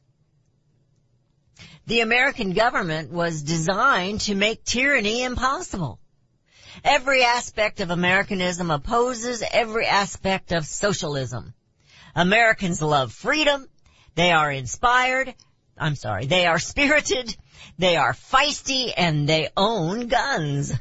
The 1.88 2.00
American 2.00 2.54
government 2.54 3.12
was 3.12 3.42
designed 3.42 4.22
to 4.22 4.36
make 4.36 4.64
tyranny 4.64 5.24
impossible. 5.24 6.00
Every 6.86 7.24
aspect 7.24 7.82
of 7.82 7.90
Americanism 7.90 8.72
opposes 8.72 9.44
every 9.52 9.86
aspect 9.86 10.54
of 10.54 10.66
socialism. 10.66 11.54
Americans 12.16 12.82
love 12.82 13.12
freedom. 13.12 13.68
They 14.16 14.32
are 14.32 14.52
inspired. 14.52 15.34
I'm 15.78 15.96
sorry. 15.96 16.28
They 16.28 16.46
are 16.46 16.60
spirited. 16.60 17.36
They 17.78 17.98
are 17.98 18.14
feisty 18.14 18.94
and 18.96 19.28
they 19.28 19.50
own 19.58 20.08
guns. 20.08 20.74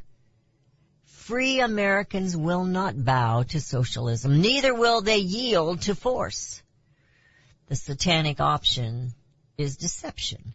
Free 1.31 1.61
Americans 1.61 2.37
will 2.37 2.65
not 2.65 3.05
bow 3.05 3.45
to 3.45 3.61
socialism. 3.61 4.41
Neither 4.41 4.75
will 4.75 5.01
they 5.01 5.19
yield 5.19 5.83
to 5.83 5.95
force. 5.95 6.61
The 7.69 7.77
satanic 7.77 8.41
option 8.41 9.13
is 9.57 9.77
deception. 9.77 10.55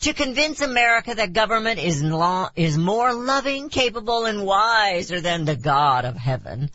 To 0.00 0.12
convince 0.12 0.60
America 0.60 1.14
that 1.14 1.34
government 1.34 1.78
is, 1.78 2.02
lo- 2.02 2.48
is 2.56 2.76
more 2.76 3.14
loving, 3.14 3.68
capable, 3.68 4.24
and 4.24 4.44
wiser 4.44 5.20
than 5.20 5.44
the 5.44 5.54
God 5.54 6.04
of 6.04 6.16
heaven. 6.16 6.70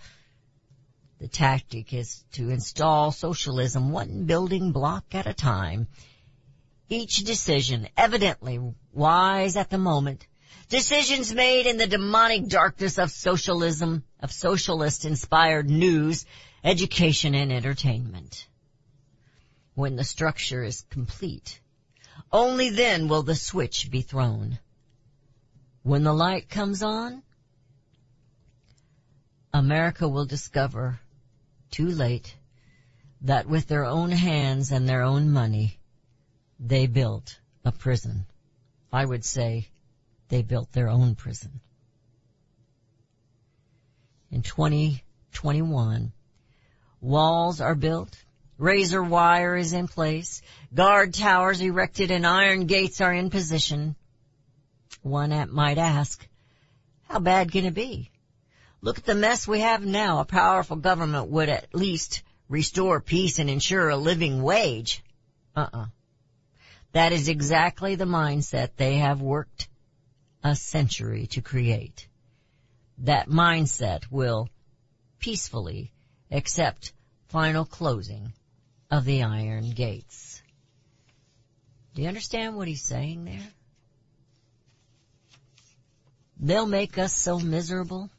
The 1.20 1.28
tactic 1.28 1.94
is 1.94 2.24
to 2.36 2.50
install 2.50 3.12
socialism 3.12 3.92
one 3.92 4.24
building 4.24 4.72
block 4.72 5.04
at 5.12 5.28
a 5.28 5.34
time. 5.34 5.88
Each 6.88 7.18
decision 7.18 7.90
evidently 7.98 8.62
wise 8.94 9.58
at 9.58 9.70
the 9.70 9.78
moment. 9.78 10.28
Decisions 10.74 11.32
made 11.32 11.68
in 11.68 11.78
the 11.78 11.86
demonic 11.86 12.48
darkness 12.48 12.98
of 12.98 13.12
socialism, 13.12 14.04
of 14.20 14.32
socialist 14.32 15.06
inspired 15.06 15.70
news, 15.70 16.26
education, 16.64 17.36
and 17.36 17.54
entertainment. 17.54 18.48
When 19.76 19.98
the 19.98 20.04
structure 20.04 20.64
is 20.64 20.84
complete, 20.90 21.62
only 22.32 22.72
then 22.72 23.08
will 23.08 23.22
the 23.22 23.36
switch 23.36 23.92
be 23.92 24.02
thrown. 24.02 24.58
When 25.84 26.04
the 26.04 26.12
light 26.12 26.50
comes 26.50 26.82
on, 26.82 27.22
America 29.54 30.08
will 30.10 30.26
discover, 30.26 31.00
too 31.70 31.90
late, 31.90 32.36
that 33.22 33.48
with 33.48 33.68
their 33.68 33.86
own 33.86 34.10
hands 34.10 34.72
and 34.72 34.90
their 34.90 35.04
own 35.04 35.30
money, 35.30 35.78
they 36.60 36.88
built 36.88 37.40
a 37.64 37.72
prison. 37.72 38.26
I 38.92 39.06
would 39.06 39.24
say 39.24 39.68
they 40.34 40.42
built 40.42 40.72
their 40.72 40.90
own 40.90 41.14
prison. 41.14 41.60
In 44.32 44.42
2021, 44.42 46.12
walls 47.02 47.62
are 47.62 47.76
built, 47.76 48.18
razor 48.58 49.04
wire 49.04 49.56
is 49.56 49.74
in 49.74 49.88
place, 49.88 50.42
guard 50.74 51.14
towers 51.14 51.62
erected 51.62 52.10
and 52.10 52.26
iron 52.26 52.66
gates 52.66 53.00
are 53.00 53.14
in 53.14 53.30
position. 53.30 53.96
One 55.04 55.54
might 55.54 55.78
ask, 55.78 56.28
how 57.04 57.20
bad 57.20 57.52
can 57.52 57.66
it 57.66 57.76
be? 57.76 58.10
Look 58.82 58.98
at 58.98 59.06
the 59.06 59.14
mess 59.14 59.48
we 59.48 59.60
have 59.60 59.86
now. 59.86 60.20
A 60.20 60.26
powerful 60.26 60.78
government 60.78 61.30
would 61.30 61.50
at 61.50 61.76
least 61.76 62.24
restore 62.50 63.00
peace 63.02 63.38
and 63.38 63.52
ensure 63.52 63.90
a 63.90 63.98
living 63.98 64.42
wage. 64.42 65.04
Uh-uh. 65.56 65.86
That 66.94 67.14
is 67.14 67.30
exactly 67.30 67.94
the 67.94 68.06
mindset 68.06 68.70
they 68.78 68.96
have 68.96 69.22
worked 69.22 69.68
a 70.44 70.56
century 70.56 71.28
to 71.28 71.42
create. 71.42 72.08
That 73.00 73.30
mindset 73.30 74.04
will 74.12 74.50
peacefully 75.20 75.92
accept 76.30 76.94
final 77.28 77.66
closing 77.66 78.34
of 78.92 79.06
the 79.06 79.24
iron 79.24 79.72
gates. 79.72 80.42
Do 81.96 82.02
you 82.02 82.08
understand 82.08 82.56
what 82.56 82.68
he's 82.68 82.84
saying 82.84 83.26
there? 83.26 83.48
They'll 86.40 86.68
make 86.68 86.98
us 86.98 87.16
so 87.16 87.40
miserable 87.40 88.10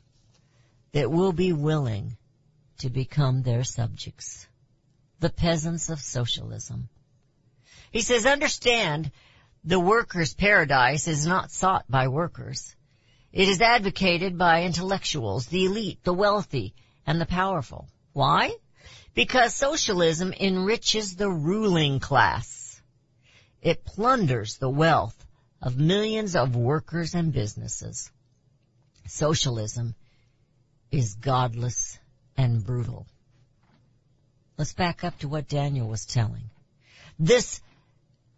that 0.92 1.10
we'll 1.10 1.32
be 1.32 1.52
willing 1.52 2.16
to 2.78 2.88
become 2.88 3.42
their 3.42 3.64
subjects. 3.64 4.46
The 5.20 5.30
peasants 5.30 5.90
of 5.90 6.00
socialism. 6.00 6.88
He 7.90 8.00
says, 8.00 8.26
understand 8.26 9.10
the 9.64 9.81
workers' 9.81 10.35
paradise 10.35 11.09
is 11.09 11.27
not 11.27 11.50
sought 11.50 11.85
by 11.88 12.09
workers. 12.09 12.77
It 13.33 13.48
is 13.48 13.61
advocated 13.61 14.37
by 14.37 14.64
intellectuals, 14.64 15.46
the 15.46 15.64
elite, 15.64 16.05
the 16.05 16.12
wealthy, 16.12 16.74
and 17.07 17.20
the 17.20 17.27
powerful. 17.27 17.88
Why? 18.12 18.55
Because 19.14 19.55
socialism 19.55 20.33
enriches 20.33 21.16
the 21.16 21.31
ruling 21.31 21.98
class. 21.98 22.81
It 23.62 23.85
plunders 23.85 24.59
the 24.59 24.68
wealth 24.68 25.16
of 25.62 25.79
millions 25.79 26.37
of 26.37 26.55
workers 26.55 27.14
and 27.14 27.33
businesses. 27.33 28.11
Socialism 29.07 29.94
is 30.90 31.14
godless 31.14 31.98
and 32.37 32.64
brutal. 32.64 33.07
Let's 34.59 34.74
back 34.74 35.03
up 35.03 35.18
to 35.20 35.29
what 35.29 35.48
Daniel 35.48 35.88
was 35.88 36.05
telling. 36.05 36.50
This 37.18 37.61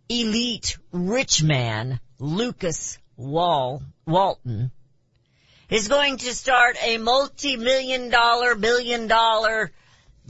elite 0.08 0.78
rich 0.92 1.42
man, 1.42 2.00
Lukas 2.18 2.98
Wall, 3.16 3.82
Walton, 4.06 4.70
is 5.68 5.88
going 5.88 6.18
to 6.18 6.34
start 6.34 6.76
a 6.82 6.98
multi-million 6.98 8.10
dollar, 8.10 8.54
billion 8.54 9.08
dollar 9.08 9.72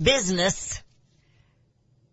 business 0.00 0.82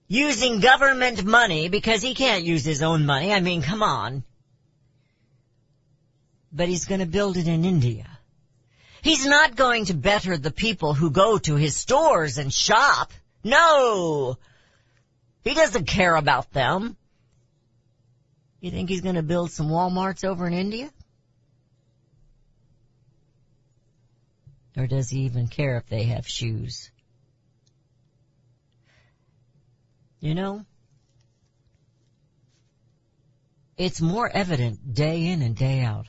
using 0.07 0.59
government 0.59 1.23
money 1.23 1.69
because 1.69 2.01
he 2.01 2.13
can't 2.13 2.43
use 2.43 2.65
his 2.65 2.81
own 2.81 3.05
money. 3.05 3.33
I 3.33 3.39
mean, 3.39 3.61
come 3.61 3.81
on. 3.81 4.23
But 6.51 6.67
he's 6.67 6.85
going 6.85 6.99
to 6.99 7.07
build 7.07 7.37
it 7.37 7.47
in 7.47 7.65
India. 7.65 8.07
He's 9.01 9.25
not 9.25 9.55
going 9.55 9.85
to 9.85 9.93
better 9.93 10.37
the 10.37 10.51
people 10.51 10.93
who 10.93 11.09
go 11.09 11.37
to 11.39 11.55
his 11.55 11.75
stores 11.75 12.37
and 12.37 12.53
shop. 12.53 13.11
No! 13.43 14.37
He 15.43 15.53
doesn't 15.53 15.87
care 15.87 16.15
about 16.15 16.53
them. 16.53 16.95
You 18.63 18.71
think 18.71 18.87
he's 18.87 19.01
going 19.01 19.15
to 19.15 19.23
build 19.23 19.51
some 19.51 19.67
Walmarts 19.67 20.23
over 20.23 20.47
in 20.47 20.53
India? 20.53 20.89
Or 24.77 24.87
does 24.87 25.09
he 25.09 25.23
even 25.23 25.49
care 25.49 25.75
if 25.75 25.87
they 25.87 26.03
have 26.03 26.25
shoes? 26.25 26.89
You 30.21 30.33
know, 30.33 30.65
it's 33.75 33.99
more 33.99 34.29
evident 34.29 34.93
day 34.93 35.27
in 35.27 35.41
and 35.41 35.57
day 35.57 35.81
out 35.81 36.05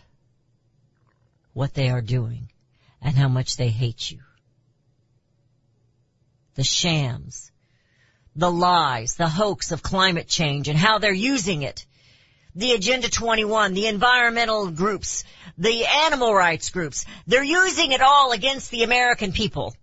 what 1.55 1.75
they 1.75 1.91
are 1.91 2.03
doing 2.03 2.53
and 3.03 3.17
how 3.17 3.27
much 3.27 3.57
they 3.57 3.71
hate 3.71 4.13
you. 4.13 4.21
The 6.55 6.63
shams, 6.63 7.51
the 8.37 8.53
lies, 8.53 9.17
the 9.17 9.29
hoax 9.29 9.73
of 9.73 9.83
climate 9.83 10.29
change 10.29 10.69
and 10.69 10.79
how 10.79 10.99
they're 10.99 11.13
using 11.13 11.63
it. 11.63 11.85
The 12.55 12.73
Agenda 12.73 13.11
21, 13.11 13.75
the 13.75 13.89
environmental 13.89 14.71
groups, 14.71 15.25
the 15.59 15.87
animal 15.87 16.33
rights 16.33 16.71
groups, 16.71 17.05
they're 17.27 17.43
using 17.43 17.93
it 17.93 18.01
all 18.01 18.33
against 18.33 18.71
the 18.71 18.85
American 18.85 19.33
people. 19.33 19.75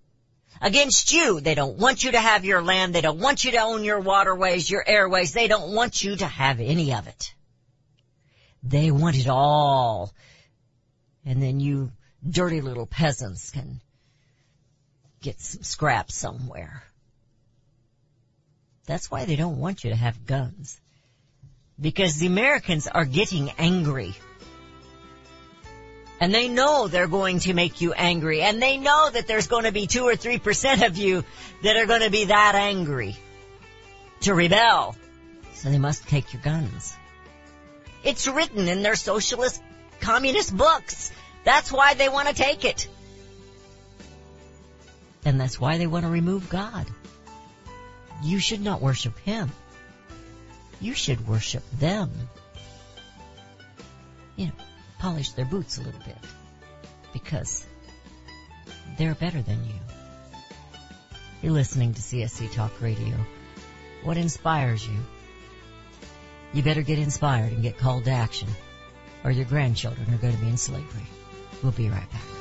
Against 0.62 1.12
you. 1.12 1.40
They 1.40 1.56
don't 1.56 1.78
want 1.78 2.04
you 2.04 2.12
to 2.12 2.20
have 2.20 2.46
your 2.46 2.62
land. 2.62 2.94
They 2.94 3.02
don't 3.02 3.20
want 3.20 3.44
you 3.44 3.52
to 3.52 3.58
own 3.58 3.84
your 3.84 4.00
waterways, 4.00 4.70
your 4.70 4.88
airways. 4.88 5.34
They 5.34 5.48
don't 5.48 5.74
want 5.74 6.04
you 6.04 6.16
to 6.18 6.28
have 6.28 6.60
any 6.60 6.94
of 6.94 7.08
it. 7.08 7.34
They 8.64 8.92
want 8.92 9.18
it 9.18 9.28
all. 9.28 10.14
And 11.26 11.42
then 11.42 11.60
you 11.60 11.92
dirty 12.28 12.62
little 12.62 12.86
peasants 12.86 13.52
can 13.52 13.82
get 15.22 15.40
some 15.40 15.64
scraps 15.64 16.16
somewhere. 16.16 16.84
That's 18.86 19.10
why 19.10 19.26
they 19.26 19.36
don't 19.36 19.60
want 19.60 19.84
you 19.84 19.92
to 19.92 19.96
have 19.96 20.26
guns. 20.26 20.81
Because 21.82 22.16
the 22.18 22.28
Americans 22.28 22.88
are 22.88 23.06
getting 23.06 23.50
angry. 23.58 24.16
And 26.20 26.32
they 26.34 26.48
know 26.48 26.88
they're 26.88 27.08
going 27.08 27.40
to 27.40 27.54
make 27.56 27.82
you 27.82 27.94
angry. 27.94 28.44
And 28.44 28.62
they 28.62 28.78
know 28.78 29.10
that 29.10 29.26
there's 29.26 29.48
going 29.48 29.64
to 29.64 29.72
be 29.72 29.88
two 29.88 30.04
or 30.04 30.16
three 30.16 30.38
percent 30.38 30.84
of 30.84 30.98
you 30.98 31.24
that 31.64 31.78
are 31.78 31.88
going 31.88 32.02
to 32.02 32.12
be 32.12 32.26
that 32.26 32.54
angry 32.54 33.18
to 34.22 34.36
rebel. 34.36 34.96
So 35.54 35.70
they 35.70 35.80
must 35.80 36.08
take 36.08 36.32
your 36.34 36.44
guns. 36.44 36.96
It's 38.04 38.28
written 38.28 38.68
in 38.68 38.84
their 38.84 38.96
socialist 38.96 39.62
communist 40.00 40.56
books. 40.56 41.12
That's 41.44 41.72
why 41.72 41.96
they 41.96 42.10
want 42.10 42.28
to 42.28 42.36
take 42.36 42.66
it. 42.66 42.88
And 45.26 45.40
that's 45.40 45.60
why 45.60 45.78
they 45.78 45.88
want 45.88 46.06
to 46.06 46.12
remove 46.12 46.50
God. 46.50 46.88
You 48.24 48.40
should 48.40 48.62
not 48.62 48.82
worship 48.82 49.18
Him. 49.20 49.52
You 50.82 50.96
should 50.96 51.28
worship 51.28 51.64
them. 51.80 52.10
You 54.36 54.48
know, 54.48 54.54
polish 55.00 55.32
their 55.34 55.46
boots 55.46 55.78
a 55.78 55.84
little 55.84 56.02
bit 56.02 56.18
because 57.14 57.66
they're 58.98 59.16
better 59.16 59.42
than 59.42 59.64
you. 59.64 59.76
You're 61.44 61.54
listening 61.54 61.94
to 61.94 62.02
CSC 62.02 62.52
Talk 62.54 62.82
Radio. 62.82 63.16
What 64.04 64.18
inspires 64.18 64.86
you? 64.86 64.98
You 66.54 66.64
better 66.64 66.82
get 66.82 67.00
inspired 67.00 67.54
and 67.54 67.62
get 67.62 67.78
called 67.78 68.06
to 68.06 68.12
action 68.12 68.50
or 69.24 69.32
your 69.32 69.46
grandchildren 69.46 70.12
are 70.14 70.18
going 70.18 70.34
to 70.34 70.42
be 70.42 70.50
in 70.50 70.58
slavery. 70.58 71.06
We'll 71.62 71.72
be 71.72 71.90
right 71.90 72.12
back. 72.12 72.41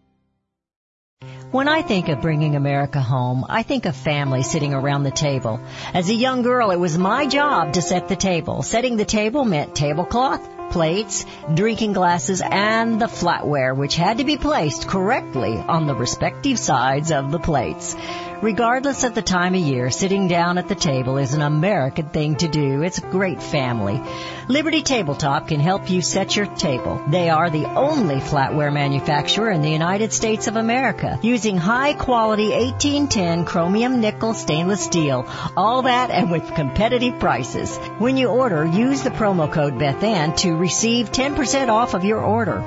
When 1.51 1.67
I 1.67 1.81
think 1.81 2.07
of 2.07 2.21
bringing 2.21 2.55
America 2.55 3.01
home, 3.01 3.45
I 3.49 3.63
think 3.63 3.85
of 3.85 3.93
family 3.93 4.41
sitting 4.41 4.73
around 4.73 5.03
the 5.03 5.11
table. 5.11 5.59
As 5.93 6.09
a 6.09 6.13
young 6.13 6.43
girl, 6.43 6.71
it 6.71 6.79
was 6.79 6.97
my 6.97 7.25
job 7.25 7.73
to 7.73 7.81
set 7.81 8.07
the 8.07 8.15
table. 8.15 8.63
Setting 8.63 8.95
the 8.95 9.03
table 9.03 9.43
meant 9.43 9.75
tablecloth, 9.75 10.71
plates, 10.71 11.25
drinking 11.53 11.91
glasses, 11.91 12.41
and 12.41 13.01
the 13.01 13.07
flatware, 13.07 13.75
which 13.75 13.97
had 13.97 14.19
to 14.19 14.23
be 14.23 14.37
placed 14.37 14.87
correctly 14.87 15.57
on 15.57 15.87
the 15.87 15.93
respective 15.93 16.57
sides 16.57 17.11
of 17.11 17.31
the 17.31 17.39
plates. 17.39 17.97
Regardless 18.41 19.03
of 19.03 19.13
the 19.13 19.21
time 19.21 19.53
of 19.53 19.61
year, 19.61 19.91
sitting 19.91 20.27
down 20.27 20.57
at 20.57 20.67
the 20.67 20.73
table 20.73 21.19
is 21.19 21.35
an 21.35 21.43
American 21.43 22.09
thing 22.09 22.37
to 22.37 22.47
do. 22.47 22.81
It's 22.81 22.97
a 22.97 23.01
great 23.01 23.39
family. 23.39 24.01
Liberty 24.47 24.81
Tabletop 24.81 25.47
can 25.47 25.59
help 25.59 25.91
you 25.91 26.01
set 26.01 26.35
your 26.35 26.47
table. 26.47 26.99
They 27.07 27.29
are 27.29 27.51
the 27.51 27.65
only 27.65 28.15
flatware 28.15 28.73
manufacturer 28.73 29.51
in 29.51 29.61
the 29.61 29.69
United 29.69 30.11
States 30.11 30.47
of 30.47 30.55
America, 30.55 31.19
using 31.21 31.55
high 31.55 31.93
quality 31.93 32.49
1810 32.49 33.45
chromium 33.45 34.01
nickel 34.01 34.33
stainless 34.33 34.83
steel. 34.83 35.23
All 35.55 35.83
that 35.83 36.09
and 36.09 36.31
with 36.31 36.55
competitive 36.55 37.19
prices. 37.19 37.77
When 37.99 38.17
you 38.17 38.29
order, 38.29 38.65
use 38.65 39.03
the 39.03 39.11
promo 39.11 39.53
code 39.53 39.75
BethAnn 39.75 40.35
to 40.37 40.55
receive 40.55 41.11
10% 41.11 41.69
off 41.69 41.93
of 41.93 42.03
your 42.03 42.21
order. 42.21 42.63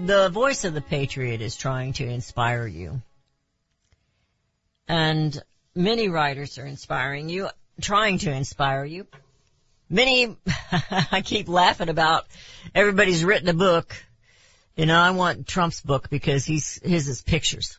the 0.00 0.30
voice 0.30 0.64
of 0.64 0.74
the 0.74 0.80
patriot 0.80 1.42
is 1.42 1.54
trying 1.54 1.92
to 1.94 2.04
inspire 2.04 2.66
you. 2.66 3.02
And 4.88 5.40
many 5.76 6.08
writers 6.08 6.58
are 6.58 6.66
inspiring 6.66 7.28
you, 7.28 7.48
trying 7.80 8.18
to 8.18 8.32
inspire 8.32 8.84
you. 8.84 9.06
Many, 9.88 10.36
I 11.12 11.22
keep 11.24 11.48
laughing 11.48 11.88
about 11.88 12.26
everybody's 12.74 13.22
written 13.22 13.48
a 13.48 13.54
book. 13.54 13.94
You 14.74 14.86
know, 14.86 14.98
I 14.98 15.12
want 15.12 15.46
Trump's 15.46 15.82
book 15.82 16.10
because 16.10 16.44
he's, 16.44 16.80
his 16.82 17.06
is 17.06 17.22
pictures. 17.22 17.78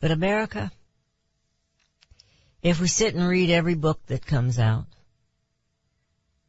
But 0.00 0.10
America, 0.10 0.70
if 2.64 2.80
we 2.80 2.88
sit 2.88 3.14
and 3.14 3.28
read 3.28 3.50
every 3.50 3.74
book 3.74 4.00
that 4.06 4.26
comes 4.26 4.58
out, 4.58 4.86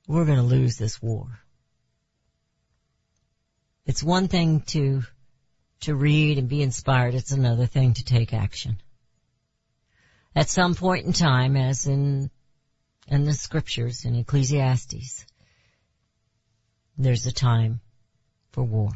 we're 0.08 0.26
gonna 0.26 0.44
lose 0.44 0.78
this 0.78 1.02
war. 1.02 1.42
It's 3.86 4.02
one 4.02 4.30
thing 4.30 4.62
to, 4.68 5.04
to 5.82 5.94
read 5.94 6.38
and 6.38 6.48
be 6.48 6.62
inspired. 6.62 7.16
It's 7.16 7.34
another 7.34 7.66
thing 7.66 7.96
to 7.96 8.06
take 8.06 8.34
action. 8.34 8.78
At 10.34 10.50
some 10.50 10.74
point 10.74 11.06
in 11.06 11.12
time, 11.12 11.58
as 11.58 11.86
in, 11.86 12.32
in 13.08 13.26
the 13.26 13.34
scriptures 13.34 14.06
in 14.06 14.16
Ecclesiastes, 14.16 15.26
there's 16.98 17.26
a 17.28 17.34
time 17.34 17.82
for 18.52 18.64
war. 18.64 18.92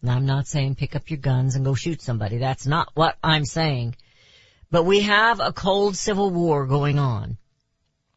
Now 0.00 0.16
I'm 0.16 0.26
not 0.26 0.46
saying 0.46 0.76
pick 0.76 0.96
up 0.96 1.10
your 1.10 1.18
guns 1.18 1.54
and 1.54 1.66
go 1.66 1.74
shoot 1.74 2.00
somebody. 2.00 2.38
That's 2.38 2.66
not 2.66 2.92
what 2.94 3.18
I'm 3.22 3.44
saying. 3.44 3.94
But 4.70 4.84
we 4.84 5.00
have 5.00 5.40
a 5.40 5.52
cold 5.52 5.96
civil 5.96 6.30
war 6.30 6.66
going 6.66 6.98
on. 6.98 7.38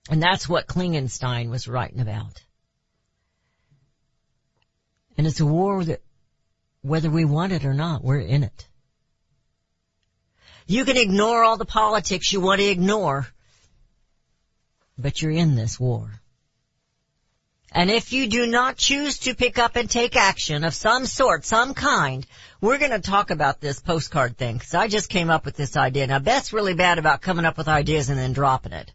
And 0.09 0.21
that's 0.21 0.49
what 0.49 0.67
Klingenstein 0.67 1.49
was 1.49 1.67
writing 1.67 1.99
about. 1.99 2.41
And 5.17 5.27
it's 5.27 5.39
a 5.39 5.45
war 5.45 5.83
that, 5.83 6.01
whether 6.81 7.09
we 7.09 7.25
want 7.25 7.51
it 7.51 7.65
or 7.65 7.73
not, 7.73 8.03
we're 8.03 8.19
in 8.19 8.43
it. 8.43 8.67
You 10.65 10.85
can 10.85 10.97
ignore 10.97 11.43
all 11.43 11.57
the 11.57 11.65
politics 11.65 12.31
you 12.31 12.41
want 12.41 12.61
to 12.61 12.67
ignore, 12.67 13.27
but 14.97 15.21
you're 15.21 15.31
in 15.31 15.55
this 15.55 15.79
war. 15.79 16.18
And 17.71 17.91
if 17.91 18.13
you 18.13 18.27
do 18.27 18.47
not 18.47 18.77
choose 18.77 19.19
to 19.19 19.35
pick 19.35 19.59
up 19.59 19.75
and 19.75 19.89
take 19.89 20.15
action 20.15 20.63
of 20.63 20.73
some 20.73 21.05
sort, 21.05 21.45
some 21.45 21.75
kind, 21.75 22.25
we're 22.61 22.79
going 22.79 22.91
to 22.91 22.99
talk 22.99 23.29
about 23.29 23.61
this 23.61 23.79
postcard 23.79 24.37
thing 24.37 24.55
because 24.57 24.73
I 24.73 24.87
just 24.87 25.09
came 25.09 25.29
up 25.29 25.45
with 25.45 25.55
this 25.55 25.77
idea. 25.77 26.07
Now 26.07 26.19
Beth's 26.19 26.51
really 26.51 26.73
bad 26.73 26.97
about 26.97 27.21
coming 27.21 27.45
up 27.45 27.57
with 27.57 27.67
ideas 27.67 28.09
and 28.09 28.17
then 28.17 28.33
dropping 28.33 28.73
it. 28.73 28.91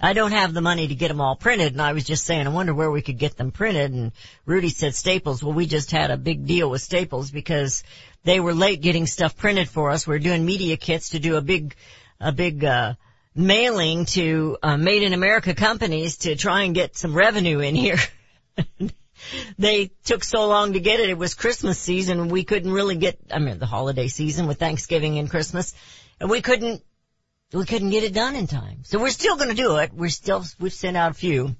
I 0.00 0.12
don't 0.12 0.32
have 0.32 0.52
the 0.52 0.60
money 0.60 0.88
to 0.88 0.94
get 0.94 1.08
them 1.08 1.20
all 1.20 1.34
printed 1.34 1.72
and 1.72 1.82
I 1.82 1.94
was 1.94 2.04
just 2.04 2.24
saying 2.24 2.46
I 2.46 2.50
wonder 2.50 2.74
where 2.74 2.90
we 2.90 3.02
could 3.02 3.18
get 3.18 3.36
them 3.36 3.50
printed 3.50 3.92
and 3.92 4.12
Rudy 4.46 4.68
said 4.68 4.94
Staples. 4.94 5.42
Well 5.42 5.54
we 5.54 5.66
just 5.66 5.90
had 5.90 6.10
a 6.10 6.16
big 6.16 6.46
deal 6.46 6.70
with 6.70 6.82
Staples 6.82 7.30
because 7.30 7.82
they 8.22 8.38
were 8.38 8.54
late 8.54 8.82
getting 8.82 9.06
stuff 9.06 9.36
printed 9.36 9.68
for 9.68 9.90
us. 9.90 10.06
We're 10.06 10.18
doing 10.20 10.44
media 10.44 10.76
kits 10.76 11.10
to 11.10 11.18
do 11.18 11.36
a 11.36 11.42
big, 11.42 11.74
a 12.20 12.32
big, 12.32 12.64
uh, 12.64 12.94
mailing 13.34 14.04
to 14.04 14.56
uh, 14.62 14.76
made 14.76 15.02
in 15.02 15.12
America 15.12 15.54
companies 15.54 16.18
to 16.18 16.36
try 16.36 16.62
and 16.62 16.74
get 16.74 16.96
some 16.96 17.14
revenue 17.14 17.58
in 17.58 17.74
here. 17.74 17.98
they 19.58 19.90
took 20.04 20.22
so 20.22 20.46
long 20.46 20.74
to 20.74 20.80
get 20.80 21.00
it. 21.00 21.10
It 21.10 21.18
was 21.18 21.34
Christmas 21.34 21.78
season. 21.78 22.28
We 22.28 22.44
couldn't 22.44 22.70
really 22.70 22.96
get, 22.96 23.18
I 23.30 23.38
mean, 23.38 23.58
the 23.58 23.66
holiday 23.66 24.08
season 24.08 24.46
with 24.46 24.58
Thanksgiving 24.58 25.18
and 25.18 25.28
Christmas 25.28 25.74
and 26.20 26.30
we 26.30 26.42
couldn't, 26.42 26.82
we 27.52 27.64
couldn't 27.64 27.90
get 27.90 28.04
it 28.04 28.14
done 28.14 28.36
in 28.36 28.46
time. 28.46 28.84
So 28.84 28.98
we're 28.98 29.10
still 29.10 29.36
going 29.36 29.50
to 29.50 29.54
do 29.54 29.76
it. 29.76 29.92
We're 29.92 30.10
still, 30.10 30.44
we've 30.58 30.72
sent 30.72 30.96
out 30.96 31.10
a 31.10 31.14
few, 31.14 31.56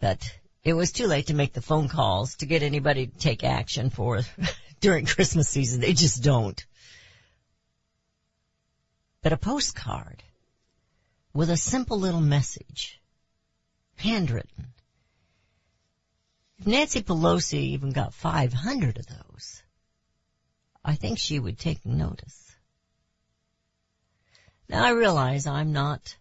but 0.00 0.30
it 0.64 0.74
was 0.74 0.92
too 0.92 1.06
late 1.06 1.28
to 1.28 1.34
make 1.34 1.52
the 1.52 1.62
phone 1.62 1.88
calls 1.88 2.36
to 2.36 2.46
get 2.46 2.62
anybody 2.62 3.06
to 3.06 3.18
take 3.18 3.44
action 3.44 3.90
for 3.90 4.20
during 4.80 5.06
Christmas 5.06 5.48
season. 5.48 5.80
They 5.80 5.92
just 5.92 6.22
don't 6.22 6.64
but 9.26 9.32
a 9.32 9.36
postcard 9.36 10.22
with 11.34 11.50
a 11.50 11.56
simple 11.56 11.98
little 11.98 12.20
message, 12.20 13.00
handwritten. 13.96 14.68
If 16.60 16.68
Nancy 16.68 17.02
Pelosi 17.02 17.58
even 17.74 17.90
got 17.90 18.14
500 18.14 18.98
of 18.98 19.06
those, 19.08 19.64
I 20.84 20.94
think 20.94 21.18
she 21.18 21.40
would 21.40 21.58
take 21.58 21.84
notice. 21.84 22.54
Now 24.68 24.84
I 24.84 24.90
realize 24.90 25.48
I'm 25.48 25.72
not 25.72 26.16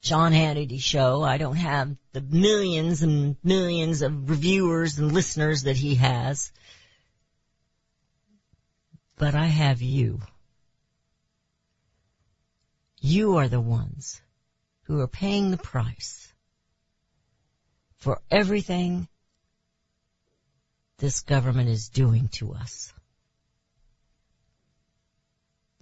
Sean 0.00 0.32
Hannity 0.32 0.80
show. 0.80 1.22
I 1.22 1.36
don't 1.36 1.56
have 1.56 1.94
the 2.14 2.22
millions 2.22 3.02
and 3.02 3.36
millions 3.44 4.00
of 4.00 4.30
reviewers 4.30 4.98
and 4.98 5.12
listeners 5.12 5.64
that 5.64 5.76
he 5.76 5.96
has. 5.96 6.52
But 9.18 9.34
I 9.34 9.44
have 9.44 9.82
you. 9.82 10.22
You 13.00 13.36
are 13.36 13.48
the 13.48 13.60
ones 13.60 14.20
who 14.84 15.00
are 15.00 15.08
paying 15.08 15.50
the 15.50 15.58
price 15.58 16.32
for 17.96 18.20
everything 18.30 19.08
this 20.98 21.20
government 21.20 21.68
is 21.68 21.88
doing 21.88 22.28
to 22.32 22.54
us. 22.54 22.92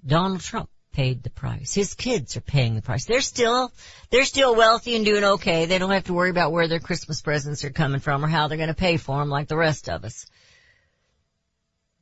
Donald 0.04 0.40
Trump 0.40 0.68
paid 0.92 1.22
the 1.22 1.30
price. 1.30 1.74
His 1.74 1.94
kids 1.94 2.36
are 2.36 2.42
paying 2.42 2.74
the 2.74 2.82
price. 2.82 3.06
They're 3.06 3.20
still, 3.20 3.72
they're 4.10 4.24
still 4.24 4.54
wealthy 4.54 4.96
and 4.96 5.04
doing 5.04 5.24
okay. 5.24 5.66
They 5.66 5.78
don't 5.78 5.90
have 5.90 6.04
to 6.04 6.14
worry 6.14 6.30
about 6.30 6.52
where 6.52 6.68
their 6.68 6.80
Christmas 6.80 7.22
presents 7.22 7.64
are 7.64 7.70
coming 7.70 8.00
from 8.00 8.24
or 8.24 8.28
how 8.28 8.48
they're 8.48 8.56
going 8.56 8.68
to 8.68 8.74
pay 8.74 8.96
for 8.96 9.18
them 9.18 9.28
like 9.28 9.48
the 9.48 9.56
rest 9.56 9.88
of 9.88 10.04
us. 10.04 10.26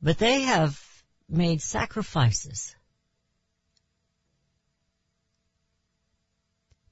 But 0.01 0.17
they 0.17 0.41
have 0.41 0.81
made 1.27 1.61
sacrifices 1.61 2.75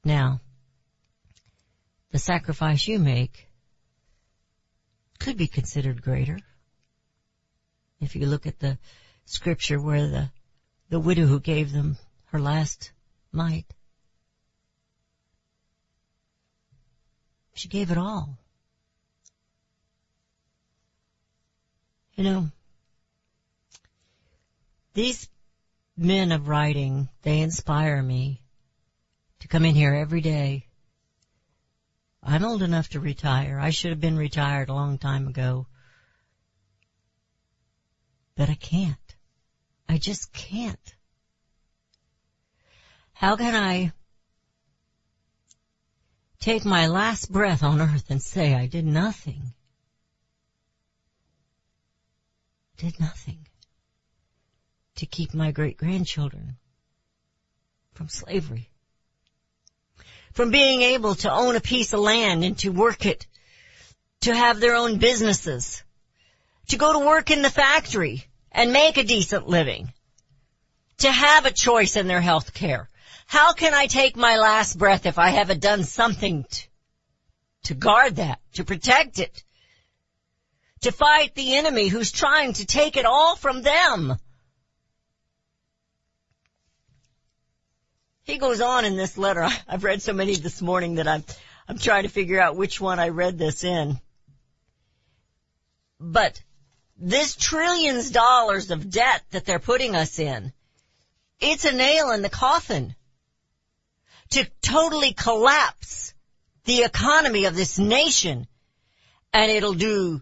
Now, 0.03 0.41
the 2.11 2.19
sacrifice 2.19 2.87
you 2.87 2.99
make 2.99 3.47
could 5.19 5.37
be 5.37 5.47
considered 5.47 6.01
greater. 6.01 6.39
If 8.01 8.15
you 8.15 8.25
look 8.25 8.45
at 8.45 8.59
the 8.59 8.77
scripture 9.25 9.79
where 9.79 10.07
the, 10.07 10.29
the 10.89 10.99
widow 10.99 11.25
who 11.25 11.39
gave 11.39 11.71
them 11.71 11.97
her 12.25 12.39
last 12.39 12.91
mite, 13.31 13.73
she 17.53 17.69
gave 17.69 17.89
it 17.89 17.97
all. 17.97 18.37
You 22.15 22.25
know, 22.25 22.51
these 24.93 25.29
men 25.97 26.31
of 26.31 26.47
writing, 26.47 27.09
they 27.21 27.39
inspire 27.39 28.03
me 28.03 28.42
to 29.43 29.49
come 29.49 29.65
in 29.65 29.75
here 29.75 29.93
every 29.93 30.21
day. 30.21 30.65
I'm 32.23 32.45
old 32.45 32.63
enough 32.63 32.87
to 32.91 33.01
retire. 33.01 33.59
I 33.59 33.71
should 33.71 33.91
have 33.91 33.99
been 33.99 34.15
retired 34.15 34.69
a 34.69 34.73
long 34.73 34.97
time 34.97 35.27
ago. 35.27 35.67
But 38.37 38.49
I 38.49 38.53
can't. 38.53 39.15
I 39.89 39.97
just 39.97 40.31
can't. 40.31 40.95
How 43.11 43.35
can 43.35 43.53
I 43.53 43.91
take 46.39 46.63
my 46.63 46.87
last 46.87 47.29
breath 47.29 47.63
on 47.63 47.81
earth 47.81 48.09
and 48.09 48.21
say 48.21 48.53
I 48.53 48.67
did 48.67 48.85
nothing? 48.85 49.53
Did 52.77 52.97
nothing 52.97 53.45
to 54.95 55.05
keep 55.05 55.33
my 55.33 55.51
great 55.51 55.75
grandchildren 55.75 56.55
from 57.91 58.07
slavery 58.07 58.69
from 60.33 60.49
being 60.49 60.81
able 60.81 61.15
to 61.15 61.31
own 61.31 61.55
a 61.55 61.61
piece 61.61 61.93
of 61.93 61.99
land 61.99 62.43
and 62.43 62.57
to 62.59 62.69
work 62.69 63.05
it, 63.05 63.27
to 64.21 64.35
have 64.35 64.59
their 64.59 64.75
own 64.75 64.97
businesses, 64.97 65.83
to 66.69 66.77
go 66.77 66.93
to 66.93 67.05
work 67.05 67.29
in 67.31 67.41
the 67.41 67.49
factory 67.49 68.25
and 68.51 68.73
make 68.73 68.97
a 68.97 69.03
decent 69.03 69.47
living, 69.47 69.93
to 70.97 71.11
have 71.11 71.45
a 71.45 71.51
choice 71.51 71.95
in 71.95 72.07
their 72.07 72.21
health 72.21 72.53
care. 72.53 72.89
How 73.25 73.53
can 73.53 73.73
I 73.73 73.87
take 73.87 74.15
my 74.15 74.37
last 74.37 74.77
breath 74.77 75.05
if 75.05 75.17
I 75.17 75.29
haven't 75.29 75.61
done 75.61 75.83
something 75.83 76.43
to, 76.43 76.67
to 77.63 77.73
guard 77.73 78.17
that, 78.17 78.39
to 78.53 78.63
protect 78.63 79.19
it, 79.19 79.43
to 80.81 80.91
fight 80.91 81.33
the 81.35 81.55
enemy 81.55 81.87
who's 81.87 82.11
trying 82.11 82.53
to 82.53 82.65
take 82.65 82.97
it 82.97 83.05
all 83.05 83.35
from 83.35 83.61
them? 83.61 84.17
He 88.23 88.37
goes 88.37 88.61
on 88.61 88.85
in 88.85 88.95
this 88.95 89.17
letter. 89.17 89.47
I've 89.67 89.83
read 89.83 90.01
so 90.01 90.13
many 90.13 90.35
this 90.35 90.61
morning 90.61 90.95
that 90.95 91.07
I'm, 91.07 91.23
I'm 91.67 91.77
trying 91.77 92.03
to 92.03 92.09
figure 92.09 92.41
out 92.41 92.55
which 92.55 92.79
one 92.79 92.99
I 92.99 93.09
read 93.09 93.37
this 93.37 93.63
in. 93.63 93.99
But 95.99 96.41
this 96.97 97.35
trillions 97.35 98.11
dollars 98.11 98.71
of 98.71 98.89
debt 98.89 99.23
that 99.31 99.45
they're 99.45 99.59
putting 99.59 99.95
us 99.95 100.19
in, 100.19 100.53
it's 101.39 101.65
a 101.65 101.73
nail 101.73 102.11
in 102.11 102.21
the 102.21 102.29
coffin 102.29 102.95
to 104.31 104.49
totally 104.61 105.13
collapse 105.13 106.13
the 106.65 106.83
economy 106.83 107.45
of 107.45 107.55
this 107.55 107.77
nation 107.77 108.47
And 109.33 109.51
it'll 109.51 109.73
do, 109.73 110.21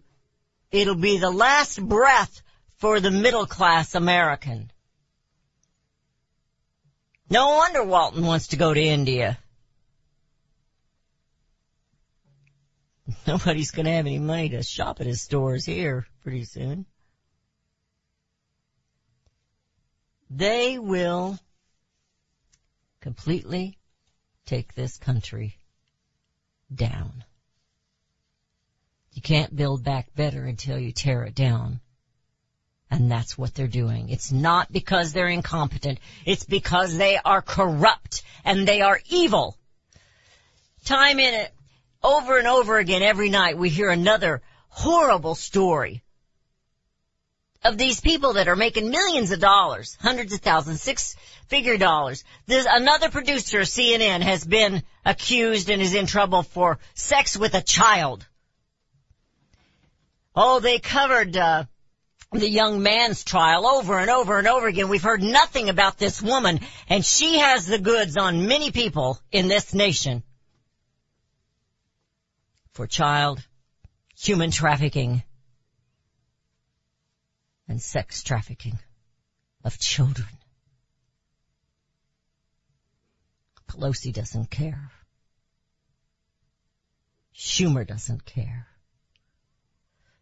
it'll 0.71 0.95
be 0.95 1.17
the 1.17 1.29
last 1.29 1.81
breath 1.81 2.41
for 2.77 2.99
the 2.99 3.11
middle 3.11 3.45
class 3.45 3.93
American. 3.93 4.71
No 7.31 7.47
wonder 7.55 7.81
Walton 7.81 8.25
wants 8.25 8.47
to 8.47 8.57
go 8.57 8.73
to 8.73 8.81
India. 8.81 9.39
Nobody's 13.25 13.71
gonna 13.71 13.91
have 13.91 14.05
any 14.05 14.19
money 14.19 14.49
to 14.49 14.61
shop 14.63 14.99
at 14.99 15.07
his 15.07 15.21
stores 15.21 15.63
here 15.63 16.05
pretty 16.23 16.43
soon. 16.43 16.85
They 20.29 20.77
will 20.77 21.39
completely 22.99 23.77
take 24.45 24.75
this 24.75 24.97
country 24.97 25.55
down. 26.73 27.23
You 29.13 29.21
can't 29.21 29.55
build 29.55 29.85
back 29.85 30.13
better 30.13 30.43
until 30.43 30.77
you 30.77 30.91
tear 30.91 31.23
it 31.23 31.35
down. 31.35 31.79
And 32.91 33.09
that's 33.09 33.37
what 33.37 33.55
they're 33.55 33.67
doing. 33.67 34.09
It's 34.09 34.31
not 34.31 34.71
because 34.71 35.13
they're 35.13 35.29
incompetent. 35.29 35.99
It's 36.25 36.43
because 36.43 36.97
they 36.97 37.17
are 37.17 37.41
corrupt 37.41 38.21
and 38.43 38.67
they 38.67 38.81
are 38.81 38.99
evil. 39.09 39.57
Time 40.83 41.19
in 41.19 41.33
it, 41.33 41.53
over 42.03 42.37
and 42.37 42.47
over 42.47 42.77
again 42.77 43.01
every 43.01 43.29
night 43.29 43.57
we 43.57 43.69
hear 43.69 43.89
another 43.89 44.41
horrible 44.67 45.35
story 45.35 46.03
of 47.63 47.77
these 47.77 48.01
people 48.01 48.33
that 48.33 48.47
are 48.47 48.55
making 48.55 48.89
millions 48.89 49.31
of 49.31 49.39
dollars, 49.39 49.97
hundreds 50.01 50.33
of 50.33 50.41
thousands, 50.41 50.81
six 50.81 51.15
figure 51.47 51.77
dollars. 51.77 52.23
There's 52.47 52.65
another 52.67 53.09
producer 53.09 53.61
of 53.61 53.67
CNN 53.67 54.21
has 54.21 54.43
been 54.43 54.83
accused 55.05 55.69
and 55.69 55.81
is 55.81 55.93
in 55.93 56.07
trouble 56.07 56.43
for 56.43 56.79
sex 56.95 57.37
with 57.37 57.53
a 57.53 57.61
child. 57.61 58.25
Oh, 60.35 60.59
they 60.59 60.79
covered, 60.79 61.37
uh, 61.37 61.65
the 62.39 62.49
young 62.49 62.81
man's 62.81 63.25
trial 63.25 63.67
over 63.67 63.99
and 63.99 64.09
over 64.09 64.37
and 64.37 64.47
over 64.47 64.67
again. 64.67 64.87
We've 64.87 65.03
heard 65.03 65.21
nothing 65.21 65.67
about 65.67 65.97
this 65.97 66.21
woman 66.21 66.61
and 66.87 67.05
she 67.05 67.39
has 67.39 67.67
the 67.67 67.77
goods 67.77 68.15
on 68.15 68.47
many 68.47 68.71
people 68.71 69.19
in 69.31 69.49
this 69.49 69.73
nation 69.73 70.23
for 72.71 72.87
child 72.87 73.45
human 74.17 74.49
trafficking 74.49 75.23
and 77.67 77.81
sex 77.81 78.23
trafficking 78.23 78.79
of 79.65 79.77
children. 79.77 80.27
Pelosi 83.67 84.13
doesn't 84.13 84.49
care. 84.49 84.91
Schumer 87.35 87.85
doesn't 87.85 88.25
care. 88.25 88.67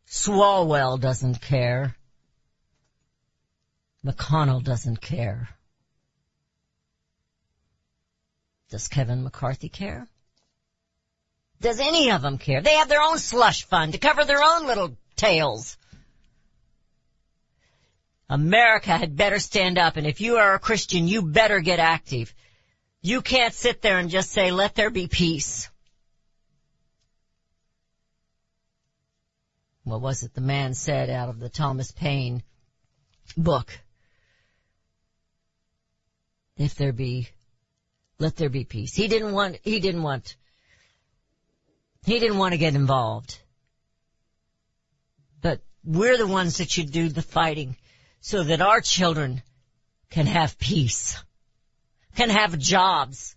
Swalwell 0.10 0.99
doesn't 0.99 1.39
care. 1.39 1.95
McConnell 4.03 4.64
doesn't 4.64 5.01
care. 5.01 5.49
Does 8.72 8.88
Kevin 8.88 9.24
McCarthy 9.24 9.70
care? 9.70 10.07
Does 11.62 11.80
any 11.80 12.10
of 12.12 12.22
them 12.22 12.38
care? 12.38 12.62
They 12.62 12.76
have 12.76 12.89
their 12.89 13.01
own 13.01 13.20
slush 13.20 13.66
fund 13.66 13.93
to 13.93 13.99
cover 13.99 14.26
their 14.26 14.41
own 14.41 14.66
little 14.66 14.97
tails. 15.16 15.78
America 18.30 18.97
had 18.97 19.16
better 19.16 19.39
stand 19.39 19.78
up 19.78 19.97
and 19.97 20.07
if 20.07 20.22
you 20.22 20.38
are 20.38 20.55
a 20.55 20.60
Christian, 20.60 21.07
you 21.07 21.22
better 21.22 21.60
get 21.60 21.80
active. 21.80 22.34
You 23.01 23.22
can't 23.22 23.53
sit 23.53 23.82
there 23.82 23.99
and 23.99 24.10
just 24.10 24.32
say, 24.32 24.51
let 24.51 24.76
there 24.76 24.89
be 24.89 25.07
peace. 25.07 25.70
What 29.90 30.02
was 30.02 30.22
it 30.22 30.36
the 30.36 30.42
man 30.42 30.76
said 30.76 31.10
out 31.10 31.30
of 31.30 31.40
the 31.40 31.50
Thomas 31.50 31.92
Paine 31.92 32.44
book? 33.36 33.78
If 36.58 36.76
there 36.76 36.94
be, 36.94 37.30
let 38.20 38.36
there 38.36 38.50
be 38.50 38.66
peace. 38.66 38.94
He 38.94 39.08
didn't 39.08 39.34
want, 39.34 39.58
he 39.64 39.80
didn't 39.80 40.04
want, 40.04 40.36
he 42.06 42.20
didn't 42.20 42.38
want 42.38 42.52
to 42.52 42.60
get 42.60 42.76
involved. 42.76 43.40
But 45.42 45.62
we're 45.84 46.18
the 46.18 46.28
ones 46.28 46.58
that 46.58 46.70
should 46.70 46.92
do 46.92 47.10
the 47.10 47.22
fighting 47.24 47.76
so 48.22 48.44
that 48.44 48.62
our 48.62 48.82
children 48.82 49.42
can 50.12 50.28
have 50.28 50.60
peace, 50.60 51.18
can 52.16 52.30
have 52.30 52.60
jobs, 52.60 53.36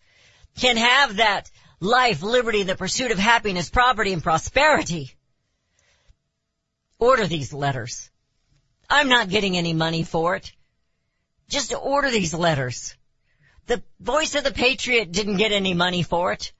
can 0.58 0.76
have 0.76 1.16
that 1.16 1.50
life, 1.80 2.22
liberty, 2.22 2.62
the 2.62 2.76
pursuit 2.76 3.10
of 3.10 3.18
happiness, 3.18 3.70
property, 3.70 4.12
and 4.12 4.22
prosperity. 4.22 5.14
Order 7.02 7.26
these 7.26 7.52
letters. 7.52 8.08
I'm 8.88 9.08
not 9.08 9.28
getting 9.28 9.56
any 9.56 9.72
money 9.72 10.04
for 10.04 10.36
it. 10.36 10.52
Just 11.48 11.74
order 11.74 12.08
these 12.08 12.32
letters. 12.32 12.94
The 13.66 13.82
voice 13.98 14.36
of 14.36 14.44
the 14.44 14.52
patriot 14.52 15.10
didn't 15.10 15.38
get 15.38 15.50
any 15.50 15.74
money 15.74 16.04
for 16.04 16.32
it. 16.32 16.52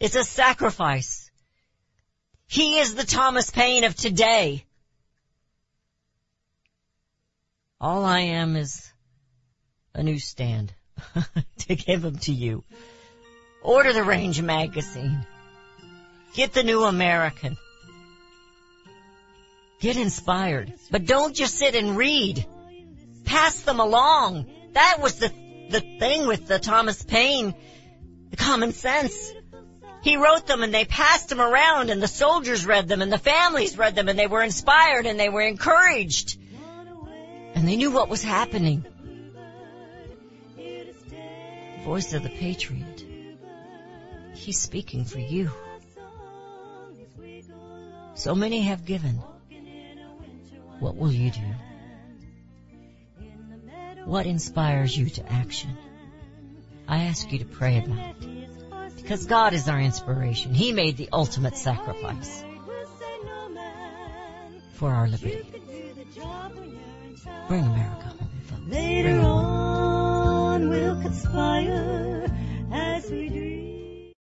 It's 0.00 0.16
a 0.16 0.24
sacrifice. 0.24 1.30
He 2.48 2.80
is 2.80 2.96
the 2.96 3.06
Thomas 3.06 3.50
Paine 3.50 3.84
of 3.84 3.94
today. 3.94 4.64
All 7.80 8.04
I 8.04 8.20
am 8.40 8.56
is 8.56 8.92
a 9.94 10.02
newsstand 10.02 10.74
to 11.58 11.76
give 11.76 12.02
them 12.02 12.18
to 12.18 12.32
you. 12.32 12.64
Order 13.62 13.92
the 13.92 14.02
Range 14.02 14.42
magazine. 14.42 15.24
Get 16.34 16.52
the 16.52 16.64
New 16.64 16.82
American. 16.82 17.56
Get 19.80 19.96
inspired. 19.96 20.74
But 20.90 21.06
don't 21.06 21.34
just 21.34 21.56
sit 21.56 21.74
and 21.74 21.96
read. 21.96 22.46
Pass 23.24 23.62
them 23.62 23.80
along. 23.80 24.46
That 24.74 24.98
was 25.00 25.16
the, 25.16 25.32
the 25.70 25.80
thing 25.80 26.26
with 26.26 26.46
the 26.46 26.58
Thomas 26.58 27.02
Paine, 27.02 27.54
the 28.30 28.36
common 28.36 28.72
sense. 28.72 29.32
He 30.02 30.16
wrote 30.16 30.46
them 30.46 30.62
and 30.62 30.72
they 30.72 30.84
passed 30.84 31.28
them 31.30 31.40
around 31.40 31.90
and 31.90 32.02
the 32.02 32.08
soldiers 32.08 32.66
read 32.66 32.88
them 32.88 33.02
and 33.02 33.12
the 33.12 33.18
families 33.18 33.76
read 33.76 33.94
them 33.94 34.08
and 34.08 34.18
they 34.18 34.26
were 34.26 34.42
inspired 34.42 35.06
and 35.06 35.18
they 35.18 35.28
were 35.28 35.42
encouraged. 35.42 36.38
And 37.54 37.66
they 37.66 37.76
knew 37.76 37.90
what 37.90 38.08
was 38.08 38.22
happening. 38.22 38.84
Voice 41.84 42.12
of 42.12 42.22
the 42.22 42.30
Patriot. 42.30 43.04
He's 44.34 44.58
speaking 44.58 45.04
for 45.04 45.18
you. 45.18 45.50
So 48.14 48.34
many 48.34 48.62
have 48.62 48.84
given. 48.84 49.22
What 50.80 50.96
will 50.96 51.12
you 51.12 51.30
do? 51.30 51.40
What 54.06 54.26
inspires 54.26 54.96
you 54.96 55.10
to 55.10 55.32
action? 55.32 55.76
I 56.88 57.04
ask 57.04 57.30
you 57.30 57.38
to 57.38 57.44
pray 57.44 57.78
about 57.78 58.16
it. 58.22 58.96
Because 58.96 59.26
God 59.26 59.52
is 59.52 59.68
our 59.68 59.78
inspiration. 59.78 60.54
He 60.54 60.72
made 60.72 60.96
the 60.96 61.08
ultimate 61.12 61.56
sacrifice 61.56 62.44
for 64.72 64.90
our 64.90 65.06
liberty. 65.06 65.46
Bring 67.46 67.64
America 67.64 68.14
home, 68.18 68.30
folks. 68.48 68.62
Later 68.68 69.20
home. 69.20 69.44
on, 69.44 70.68
we'll 70.70 71.02
conspire 71.02 72.26
as 72.72 73.10
we 73.10 73.28
dream. 73.28 74.12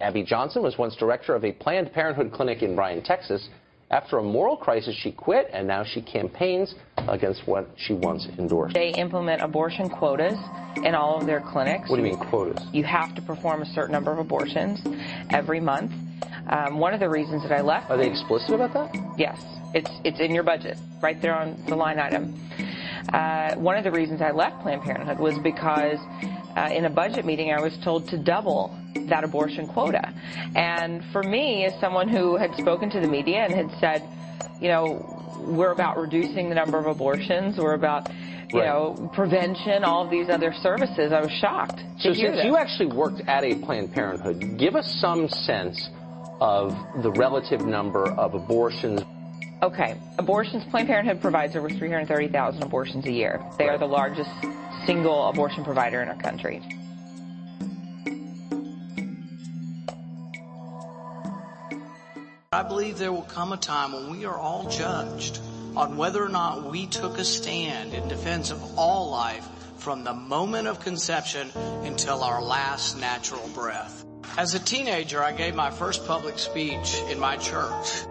Abby 0.00 0.22
Johnson 0.22 0.62
was 0.62 0.78
once 0.78 0.94
director 0.96 1.34
of 1.34 1.44
a 1.44 1.52
Planned 1.52 1.92
Parenthood 1.92 2.32
clinic 2.32 2.62
in 2.62 2.76
Bryan, 2.76 3.02
Texas. 3.02 3.48
After 3.90 4.18
a 4.18 4.22
moral 4.22 4.56
crisis, 4.56 4.94
she 4.94 5.10
quit, 5.10 5.50
and 5.52 5.66
now 5.66 5.82
she 5.82 6.00
campaigns 6.00 6.76
against 7.08 7.44
what 7.48 7.68
she 7.76 7.92
once 7.92 8.24
endorsed. 8.38 8.74
They 8.74 8.90
implement 8.90 9.42
abortion 9.42 9.88
quotas 9.88 10.38
in 10.84 10.94
all 10.94 11.18
of 11.18 11.26
their 11.26 11.40
clinics. 11.40 11.90
What 11.90 11.96
do 11.96 12.02
you 12.02 12.12
mean 12.12 12.28
quotas? 12.28 12.64
You 12.72 12.84
have 12.84 13.16
to 13.16 13.22
perform 13.22 13.62
a 13.62 13.66
certain 13.66 13.90
number 13.90 14.12
of 14.12 14.18
abortions 14.18 14.80
every 15.30 15.58
month. 15.58 15.90
Um, 16.48 16.78
one 16.78 16.94
of 16.94 17.00
the 17.00 17.08
reasons 17.08 17.42
that 17.42 17.50
I 17.50 17.62
left. 17.62 17.90
Are 17.90 17.96
they 17.96 18.08
explicit 18.08 18.52
about 18.52 18.72
that? 18.74 19.14
Yes, 19.18 19.42
it's 19.74 19.90
it's 20.04 20.20
in 20.20 20.32
your 20.32 20.44
budget, 20.44 20.78
right 21.02 21.20
there 21.20 21.34
on 21.34 21.60
the 21.66 21.74
line 21.74 21.98
item. 21.98 22.38
Uh, 23.12 23.56
one 23.56 23.76
of 23.76 23.82
the 23.82 23.90
reasons 23.90 24.22
I 24.22 24.30
left 24.30 24.62
Planned 24.62 24.82
Parenthood 24.82 25.18
was 25.18 25.36
because 25.38 25.98
uh, 26.60 26.72
in 26.72 26.84
a 26.84 26.90
budget 26.90 27.24
meeting 27.24 27.52
I 27.52 27.60
was 27.60 27.76
told 27.82 28.08
to 28.08 28.18
double 28.18 28.76
that 29.08 29.24
abortion 29.24 29.66
quota. 29.66 30.12
And 30.54 31.02
for 31.12 31.22
me, 31.22 31.64
as 31.64 31.78
someone 31.80 32.08
who 32.08 32.36
had 32.36 32.54
spoken 32.56 32.90
to 32.90 33.00
the 33.00 33.08
media 33.08 33.38
and 33.44 33.54
had 33.54 33.70
said, 33.80 34.02
you 34.60 34.68
know, 34.68 35.16
we're 35.40 35.72
about 35.72 35.96
reducing 35.98 36.48
the 36.48 36.54
number 36.54 36.78
of 36.78 36.86
abortions, 36.86 37.56
we're 37.56 37.74
about, 37.74 38.08
you 38.52 38.60
Right. 38.60 38.66
know, 38.66 39.10
prevention, 39.14 39.84
all 39.84 40.04
of 40.04 40.10
these 40.10 40.28
other 40.28 40.52
services, 40.52 41.12
I 41.12 41.20
was 41.20 41.30
shocked 41.32 41.78
to 41.78 42.08
So 42.08 42.12
since 42.14 42.36
this. 42.36 42.44
you 42.44 42.56
actually 42.56 42.92
worked 42.94 43.22
at 43.26 43.42
a 43.44 43.54
Planned 43.54 43.92
Parenthood, 43.92 44.58
give 44.58 44.76
us 44.76 44.92
some 45.00 45.28
sense 45.28 45.88
of 46.40 46.76
the 47.02 47.10
relative 47.12 47.64
number 47.64 48.10
of 48.10 48.34
abortions. 48.34 49.00
Okay, 49.62 49.94
abortions, 50.18 50.64
Planned 50.70 50.88
Parenthood 50.88 51.20
provides 51.22 51.54
over 51.54 51.68
330,000 51.70 52.62
abortions 52.62 53.06
a 53.06 53.12
year. 53.12 53.40
They 53.58 53.68
are 53.68 53.78
the 53.78 53.86
largest 53.86 54.30
single 54.86 55.28
abortion 55.28 55.64
provider 55.64 56.02
in 56.02 56.08
our 56.08 56.16
country. 56.16 56.62
I 62.52 62.64
believe 62.64 62.98
there 62.98 63.12
will 63.12 63.22
come 63.22 63.52
a 63.52 63.56
time 63.56 63.92
when 63.92 64.10
we 64.10 64.24
are 64.24 64.36
all 64.36 64.68
judged 64.68 65.38
on 65.76 65.96
whether 65.96 66.22
or 66.22 66.28
not 66.28 66.70
we 66.70 66.86
took 66.86 67.18
a 67.18 67.24
stand 67.24 67.94
in 67.94 68.08
defense 68.08 68.50
of 68.50 68.78
all 68.78 69.10
life 69.10 69.48
from 69.76 70.04
the 70.04 70.12
moment 70.12 70.66
of 70.66 70.80
conception 70.80 71.50
until 71.84 72.22
our 72.22 72.42
last 72.42 72.98
natural 72.98 73.48
breath. 73.54 74.04
As 74.36 74.54
a 74.54 74.58
teenager, 74.58 75.22
I 75.22 75.32
gave 75.32 75.54
my 75.54 75.70
first 75.70 76.06
public 76.06 76.38
speech 76.38 77.00
in 77.08 77.18
my 77.18 77.36
church. 77.36 78.04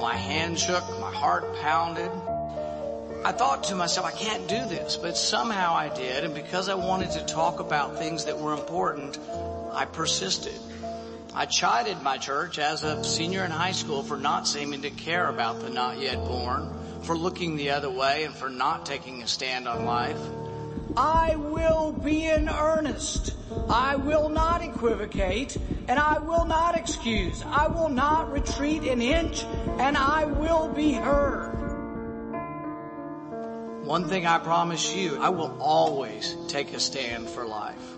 My 0.00 0.16
hand 0.16 0.58
shook, 0.58 0.82
my 1.00 1.12
heart 1.12 1.54
pounded. 1.56 2.10
I 3.24 3.32
thought 3.32 3.64
to 3.64 3.74
myself, 3.74 4.06
I 4.06 4.10
can't 4.10 4.46
do 4.48 4.66
this, 4.66 4.98
but 4.98 5.16
somehow 5.16 5.74
I 5.74 5.88
did, 5.88 6.24
and 6.24 6.34
because 6.34 6.68
I 6.68 6.74
wanted 6.74 7.12
to 7.12 7.24
talk 7.24 7.58
about 7.58 7.96
things 7.96 8.26
that 8.26 8.38
were 8.38 8.52
important, 8.52 9.18
I 9.72 9.86
persisted. 9.86 10.60
I 11.34 11.46
chided 11.46 12.02
my 12.02 12.18
church 12.18 12.58
as 12.58 12.82
a 12.82 13.02
senior 13.02 13.42
in 13.42 13.50
high 13.50 13.72
school 13.72 14.02
for 14.02 14.18
not 14.18 14.46
seeming 14.46 14.82
to 14.82 14.90
care 14.90 15.26
about 15.30 15.60
the 15.60 15.70
not 15.70 15.98
yet 15.98 16.16
born, 16.16 16.70
for 17.04 17.16
looking 17.16 17.56
the 17.56 17.70
other 17.70 17.88
way, 17.88 18.24
and 18.24 18.34
for 18.34 18.50
not 18.50 18.84
taking 18.84 19.22
a 19.22 19.26
stand 19.26 19.66
on 19.66 19.86
life. 19.86 20.20
I 20.94 21.36
will 21.36 21.92
be 21.92 22.26
in 22.26 22.50
earnest. 22.50 23.34
I 23.70 23.96
will 23.96 24.28
not 24.28 24.62
equivocate 24.62 25.56
and 25.88 25.98
I 25.98 26.18
will 26.18 26.44
not 26.44 26.76
excuse. 26.76 27.42
I 27.46 27.68
will 27.68 27.88
not 27.88 28.30
retreat 28.30 28.82
an 28.82 29.00
inch 29.00 29.44
and 29.78 29.96
I 29.96 30.26
will 30.26 30.68
be 30.68 30.92
heard. 30.92 31.63
One 33.84 34.08
thing 34.08 34.24
I 34.24 34.38
promise 34.38 34.94
you, 34.94 35.18
I 35.20 35.28
will 35.28 35.54
always 35.60 36.36
take 36.48 36.72
a 36.72 36.80
stand 36.80 37.28
for 37.28 37.46
life. 37.46 37.93